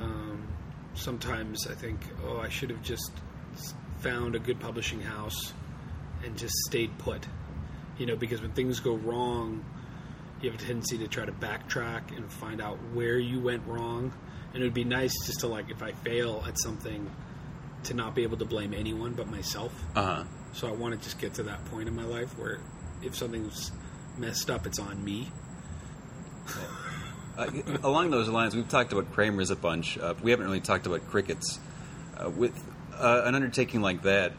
Um, 0.00 0.48
sometimes 0.94 1.66
I 1.66 1.74
think, 1.74 2.00
oh, 2.26 2.38
I 2.38 2.48
should 2.48 2.70
have 2.70 2.82
just 2.82 3.12
found 3.98 4.34
a 4.34 4.38
good 4.38 4.58
publishing 4.58 5.00
house 5.00 5.52
and 6.24 6.36
just 6.36 6.54
stayed 6.66 6.96
put. 6.98 7.26
You 7.98 8.06
know, 8.06 8.16
because 8.16 8.40
when 8.40 8.52
things 8.52 8.80
go 8.80 8.94
wrong, 8.94 9.64
you 10.40 10.50
have 10.50 10.60
a 10.60 10.62
tendency 10.64 10.98
to 10.98 11.08
try 11.08 11.24
to 11.24 11.32
backtrack 11.32 12.16
and 12.16 12.30
find 12.32 12.60
out 12.60 12.78
where 12.94 13.18
you 13.18 13.40
went 13.40 13.66
wrong. 13.66 14.12
And 14.52 14.62
it 14.62 14.66
would 14.66 14.74
be 14.74 14.84
nice 14.84 15.12
just 15.26 15.40
to 15.40 15.46
like, 15.46 15.70
if 15.70 15.82
I 15.82 15.92
fail 15.92 16.42
at 16.48 16.58
something, 16.58 17.10
to 17.84 17.94
not 17.94 18.14
be 18.14 18.22
able 18.22 18.38
to 18.38 18.44
blame 18.44 18.74
anyone 18.74 19.12
but 19.12 19.28
myself. 19.28 19.72
Uh 19.94 20.02
huh. 20.02 20.24
So 20.52 20.68
I 20.68 20.72
want 20.72 20.94
to 20.94 21.00
just 21.00 21.18
get 21.18 21.34
to 21.34 21.44
that 21.44 21.64
point 21.66 21.88
in 21.88 21.94
my 21.94 22.04
life 22.04 22.36
where 22.38 22.58
if 23.02 23.14
something's 23.14 23.70
messed 24.20 24.50
up, 24.50 24.66
it's 24.66 24.78
on 24.78 25.02
me. 25.02 25.28
Uh, 27.38 27.50
along 27.82 28.10
those 28.10 28.28
lines, 28.28 28.54
we've 28.54 28.68
talked 28.68 28.92
about 28.92 29.10
Kramer's 29.12 29.50
a 29.50 29.56
bunch. 29.56 29.96
Uh, 29.98 30.14
we 30.22 30.30
haven't 30.30 30.46
really 30.46 30.60
talked 30.60 30.86
about 30.86 31.08
crickets. 31.08 31.58
Uh, 32.16 32.28
with 32.28 32.52
uh, 32.94 33.22
an 33.24 33.34
undertaking 33.34 33.80
like 33.80 34.02
that, 34.02 34.32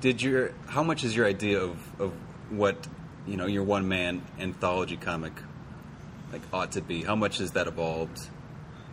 did 0.00 0.22
your 0.22 0.52
how 0.66 0.82
much 0.82 1.04
is 1.04 1.14
your 1.14 1.26
idea 1.26 1.60
of, 1.60 2.00
of 2.00 2.12
what 2.50 2.86
you 3.26 3.36
know 3.36 3.46
your 3.46 3.64
one 3.64 3.86
man 3.88 4.22
anthology 4.38 4.96
comic 4.96 5.32
like 6.32 6.40
ought 6.52 6.72
to 6.72 6.80
be? 6.80 7.02
How 7.02 7.16
much 7.16 7.38
has 7.38 7.50
that 7.52 7.66
evolved? 7.66 8.18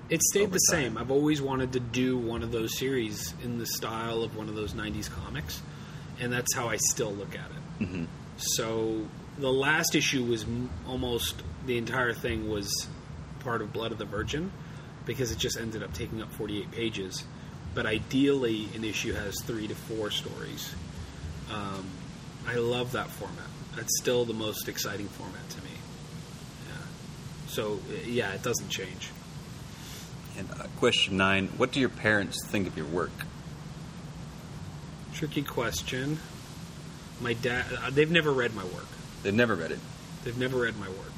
It 0.10 0.21
stayed 0.21 0.52
the 0.52 0.60
time. 0.71 0.82
same. 0.84 0.98
I've 0.98 1.10
always 1.12 1.41
wanted 1.41 1.74
to 1.74 1.80
do 1.80 2.17
one 2.17 2.43
of 2.43 2.52
those 2.52 2.78
series 2.78 3.34
in 3.43 3.58
the 3.58 3.65
style 3.65 4.21
of 4.21 4.36
one 4.36 4.50
of 4.50 4.56
those 4.56 4.74
90s 4.74 5.10
comics, 5.10 5.62
and 6.19 6.32
that's 6.32 6.54
how 6.54 6.67
I 6.67 6.78
still 6.78 7.12
look 7.12 7.36
at 7.36 7.50
it. 7.50 7.88
Mhm. 7.89 8.08
So 8.38 9.08
the 9.38 9.52
last 9.52 9.95
issue 9.95 10.24
was 10.24 10.45
almost 10.88 11.41
the 11.65 11.78
entire 11.78 12.13
thing 12.13 12.50
was 12.50 12.88
part 13.39 13.62
of 13.62 13.74
Blood 13.74 13.91
of 13.91 13.98
the 13.98 14.06
Virgin 14.06 14.52
because 15.06 15.32
it 15.32 15.38
just 15.38 15.58
ended 15.58 15.84
up 15.84 15.93
taking 15.93 16.21
up 16.21 16.32
48 16.34 16.71
pages. 16.71 17.24
But 17.74 17.86
ideally, 17.86 18.69
an 18.76 18.84
issue 18.84 19.13
has 19.13 19.36
three 19.43 19.67
to 19.67 19.76
four 19.76 20.10
stories. 20.10 20.74
Um, 21.52 21.86
I 22.48 22.56
love 22.56 22.93
that 22.93 23.10
format. 23.10 23.45
That's 23.76 23.98
still 24.00 24.24
the 24.24 24.34
most 24.34 24.69
exciting 24.69 25.08
format 25.10 25.48
to 25.50 25.62
me. 25.62 25.71
Yeah. 26.67 26.76
So 27.48 27.80
yeah, 28.06 28.32
it 28.32 28.41
doesn't 28.41 28.69
change. 28.69 29.10
And 30.38 30.50
uh, 30.52 30.67
question 30.78 31.17
nine: 31.17 31.48
What 31.58 31.74
do 31.74 31.82
your 31.82 31.89
parents 31.89 32.38
think 32.48 32.67
of 32.67 32.78
your 32.78 32.86
work? 32.86 33.12
Tricky 35.13 35.41
question. 35.43 36.19
My 37.21 37.34
dad, 37.34 37.65
uh, 37.84 37.89
they've 37.89 38.12
never 38.12 38.32
read 38.32 38.54
my 38.56 38.63
work. 38.63 38.88
They've 39.26 39.34
never 39.34 39.56
read 39.56 39.72
it. 39.72 39.80
They've 40.24 40.38
never 40.38 40.60
read 40.62 40.78
my 40.80 40.88
work. 40.88 41.12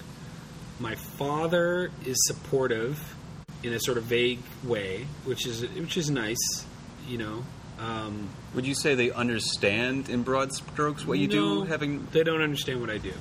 My 0.80 0.96
father 0.96 1.92
is 2.06 2.16
supportive 2.26 3.16
in 3.64 3.74
a 3.74 3.80
sort 3.82 3.98
of 3.98 4.06
vague 4.06 4.40
way, 4.64 5.08
which 5.26 5.46
is 5.46 5.64
which 5.76 5.98
is 5.98 6.10
nice, 6.10 6.66
you 7.06 7.18
know. 7.18 7.44
Um, 7.80 8.30
Would 8.56 8.66
you 8.66 8.76
say 8.76 8.96
they 8.96 9.12
understand 9.12 10.08
in 10.10 10.24
broad 10.24 10.54
strokes 10.54 11.06
what 11.06 11.20
you 11.20 11.28
no, 11.28 11.34
do? 11.34 11.64
Having 11.66 12.08
they 12.14 12.24
don't 12.24 12.42
understand 12.42 12.80
what 12.80 12.90
I 12.90 12.98
do. 12.98 13.12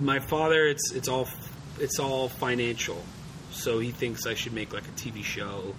My 0.00 0.18
father, 0.18 0.66
it's 0.66 0.90
it's 0.90 1.06
all 1.06 1.28
it's 1.78 2.00
all 2.00 2.28
financial, 2.28 3.00
so 3.52 3.78
he 3.78 3.92
thinks 3.92 4.26
I 4.26 4.34
should 4.34 4.54
make 4.54 4.72
like 4.74 4.88
a 4.88 4.92
TV 5.00 5.22
show, 5.22 5.72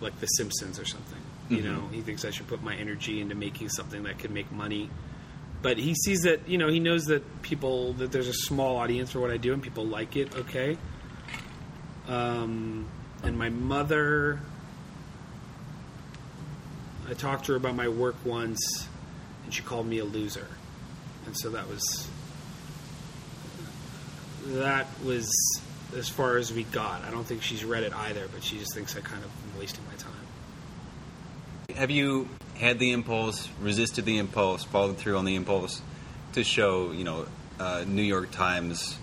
like 0.00 0.20
The 0.20 0.26
Simpsons 0.26 0.78
or 0.78 0.84
something. 0.84 1.20
You 1.48 1.58
Mhm. 1.58 1.64
know, 1.64 1.88
he 1.90 2.00
thinks 2.00 2.24
I 2.24 2.30
should 2.30 2.46
put 2.46 2.62
my 2.62 2.76
energy 2.76 3.20
into 3.20 3.34
making 3.34 3.70
something 3.70 4.04
that 4.04 4.20
could 4.20 4.30
make 4.30 4.52
money 4.52 4.88
but 5.64 5.78
he 5.78 5.94
sees 5.94 6.20
that 6.24 6.46
you 6.46 6.58
know 6.58 6.68
he 6.68 6.78
knows 6.78 7.06
that 7.06 7.40
people 7.40 7.94
that 7.94 8.12
there's 8.12 8.28
a 8.28 8.34
small 8.34 8.76
audience 8.76 9.12
for 9.12 9.20
what 9.20 9.30
I 9.30 9.38
do 9.38 9.54
and 9.54 9.62
people 9.62 9.86
like 9.86 10.14
it. 10.14 10.36
Okay. 10.36 10.76
Um, 12.06 12.86
and 13.22 13.38
my 13.38 13.48
mother, 13.48 14.40
I 17.08 17.14
talked 17.14 17.46
to 17.46 17.52
her 17.52 17.56
about 17.56 17.74
my 17.74 17.88
work 17.88 18.14
once, 18.26 18.86
and 19.44 19.54
she 19.54 19.62
called 19.62 19.86
me 19.86 20.00
a 20.00 20.04
loser, 20.04 20.48
and 21.24 21.34
so 21.34 21.48
that 21.48 21.66
was 21.66 22.08
that 24.48 24.86
was 25.02 25.32
as 25.96 26.10
far 26.10 26.36
as 26.36 26.52
we 26.52 26.64
got. 26.64 27.04
I 27.04 27.10
don't 27.10 27.24
think 27.24 27.40
she's 27.40 27.64
read 27.64 27.84
it 27.84 27.94
either, 27.94 28.28
but 28.34 28.44
she 28.44 28.58
just 28.58 28.74
thinks 28.74 28.94
I 28.98 29.00
kind 29.00 29.24
of 29.24 29.30
am 29.30 29.58
wasting 29.58 29.84
my 29.86 29.94
time. 29.94 31.78
Have 31.78 31.90
you 31.90 32.28
had 32.54 32.78
the 32.78 32.92
impulse, 32.92 33.48
resisted 33.60 34.04
the 34.04 34.18
impulse, 34.18 34.64
followed 34.64 34.96
through 34.96 35.16
on 35.16 35.24
the 35.24 35.34
impulse 35.34 35.82
to 36.32 36.44
show, 36.44 36.92
you 36.92 37.04
know, 37.04 37.26
uh, 37.58 37.84
New 37.86 38.02
York 38.02 38.30
Times 38.30 38.98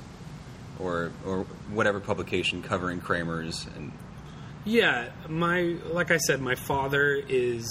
or 0.80 1.12
or 1.26 1.44
whatever 1.72 2.00
publication 2.00 2.62
covering 2.62 3.00
Kramer's 3.02 3.68
and 3.76 3.92
Yeah, 4.66 5.10
my 5.28 5.76
like 5.92 6.12
I 6.12 6.18
said, 6.18 6.42
my 6.42 6.56
father 6.56 7.14
is 7.28 7.70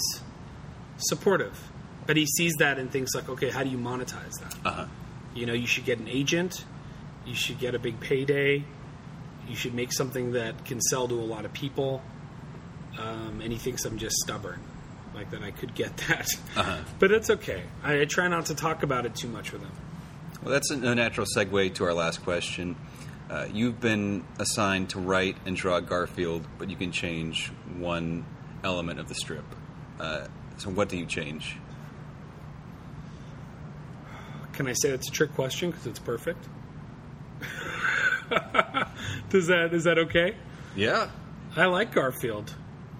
supportive, 0.97 1.71
but 2.05 2.17
he 2.17 2.25
sees 2.25 2.53
that 2.59 2.79
and 2.79 2.91
thinks 2.91 3.13
like, 3.15 3.29
okay, 3.29 3.49
how 3.49 3.63
do 3.63 3.69
you 3.69 3.77
monetize 3.77 4.39
that? 4.41 4.55
uh 4.65 4.85
You 5.33 5.45
know, 5.45 5.53
you 5.53 5.67
should 5.67 5.85
get 5.85 5.99
an 5.99 6.07
agent, 6.07 6.65
you 7.25 7.35
should 7.35 7.59
get 7.59 7.75
a 7.75 7.79
big 7.79 7.99
payday, 7.99 8.63
you 9.47 9.55
should 9.55 9.73
make 9.73 9.91
something 9.93 10.33
that 10.33 10.65
can 10.65 10.81
sell 10.81 11.07
to 11.07 11.15
a 11.15 11.27
lot 11.35 11.45
of 11.45 11.53
people. 11.53 12.01
Um, 12.99 13.41
and 13.41 13.51
he 13.51 13.57
thinks 13.57 13.85
I'm 13.85 13.97
just 13.97 14.15
stubborn, 14.17 14.59
like 15.21 15.31
that 15.31 15.43
I 15.43 15.51
could 15.51 15.75
get 15.75 15.95
that. 16.09 16.27
Uh-huh. 16.55 16.77
But 16.99 17.11
it's 17.11 17.29
okay. 17.29 17.63
I, 17.83 18.01
I 18.01 18.05
try 18.05 18.27
not 18.27 18.47
to 18.47 18.55
talk 18.55 18.83
about 18.83 19.05
it 19.05 19.15
too 19.15 19.27
much 19.27 19.51
with 19.51 19.61
them. 19.61 19.71
Well, 20.41 20.51
that's 20.51 20.71
a 20.71 20.95
natural 20.95 21.27
segue 21.37 21.75
to 21.75 21.83
our 21.83 21.93
last 21.93 22.23
question. 22.23 22.75
Uh, 23.29 23.45
you've 23.51 23.79
been 23.79 24.25
assigned 24.39 24.89
to 24.89 24.99
write 24.99 25.37
and 25.45 25.55
draw 25.55 25.79
Garfield, 25.79 26.45
but 26.57 26.69
you 26.69 26.75
can 26.75 26.91
change 26.91 27.51
one 27.77 28.25
element 28.63 28.99
of 28.99 29.07
the 29.07 29.15
strip. 29.15 29.45
Uh, 29.99 30.27
so, 30.57 30.69
what 30.71 30.89
do 30.89 30.97
you 30.97 31.05
change? 31.05 31.57
Can 34.53 34.67
I 34.67 34.73
say 34.73 34.89
it's 34.89 35.07
a 35.07 35.11
trick 35.11 35.33
question 35.35 35.69
because 35.69 35.85
it's 35.85 35.99
perfect? 35.99 36.43
Does 39.29 39.47
that 39.47 39.73
is 39.73 39.83
that 39.85 39.97
okay? 39.97 40.35
Yeah. 40.75 41.09
I 41.55 41.65
like 41.65 41.93
Garfield. 41.93 42.53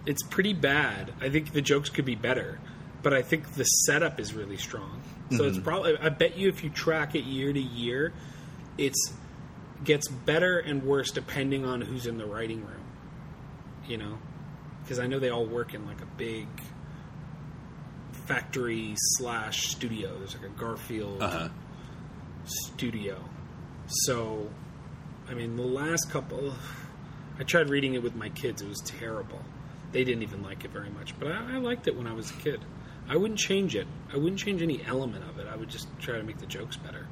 It's 0.06 0.24
pretty 0.24 0.54
bad. 0.54 1.14
I 1.22 1.30
think 1.30 1.54
the 1.54 1.62
jokes 1.62 1.90
could 1.90 2.06
be 2.06 2.16
better, 2.16 2.60
but 3.04 3.14
I 3.14 3.22
think 3.22 3.54
the 3.54 3.64
setup 3.64 4.20
is 4.20 4.34
really 4.34 4.58
strong. 4.58 5.02
So 5.38 5.46
it's 5.46 5.58
probably. 5.60 5.98
I 5.98 6.10
bet 6.10 6.38
you 6.38 6.50
if 6.50 6.62
you 6.64 6.70
track 6.70 7.16
it 7.16 7.24
year 7.24 7.54
to 7.54 7.60
year, 7.60 8.12
it's 8.78 9.14
gets 9.84 10.08
better 10.10 10.60
and 10.60 10.84
worse 10.84 11.10
depending 11.12 11.66
on 11.66 11.82
who's 11.82 12.06
in 12.06 12.18
the 12.18 12.26
writing 12.26 12.60
room. 12.66 12.84
You 13.88 13.98
know, 13.98 14.18
because 14.84 15.00
I 15.00 15.08
know 15.08 15.20
they 15.20 15.30
all 15.30 15.46
work 15.46 15.74
in 15.74 15.86
like 15.88 16.02
a 16.02 16.06
big 16.18 16.48
factory 18.28 18.94
slash 18.98 19.68
studio. 19.70 20.18
There's 20.18 20.36
like 20.36 20.46
a 20.46 20.50
Garfield 20.60 21.22
Uh-huh. 21.22 21.50
studio. 22.46 23.18
So, 23.88 24.50
I 25.30 25.34
mean, 25.34 25.56
the 25.56 25.64
last 25.64 26.10
couple, 26.12 26.54
I 27.40 27.44
tried 27.44 27.70
reading 27.70 27.94
it 27.94 28.04
with 28.04 28.16
my 28.16 28.30
kids. 28.30 28.62
It 28.62 28.68
was 28.70 28.80
terrible 28.86 29.42
they 29.92 30.04
didn't 30.04 30.24
even 30.24 30.42
like 30.44 30.64
it 30.66 30.72
very 30.72 30.90
much. 30.90 31.18
But 31.20 31.32
I, 31.32 31.56
I 31.56 31.58
liked 31.58 31.88
it 31.88 31.96
when 31.96 32.08
I 32.08 32.14
was 32.14 32.32
a 32.32 32.36
kid. 32.36 32.60
I 33.10 33.18
wouldn't 33.18 33.40
change 33.40 33.76
it. 33.76 33.88
I 34.14 34.18
wouldn't 34.18 34.40
change 34.40 34.62
any 34.62 34.84
element 34.86 35.24
of 35.30 35.38
it. 35.40 35.48
I 35.48 35.56
would 35.56 35.70
just 35.70 35.88
try 36.00 36.18
to 36.18 36.24
make 36.24 36.38
the 36.40 36.46
jokes 36.46 36.78
better. 36.78 37.08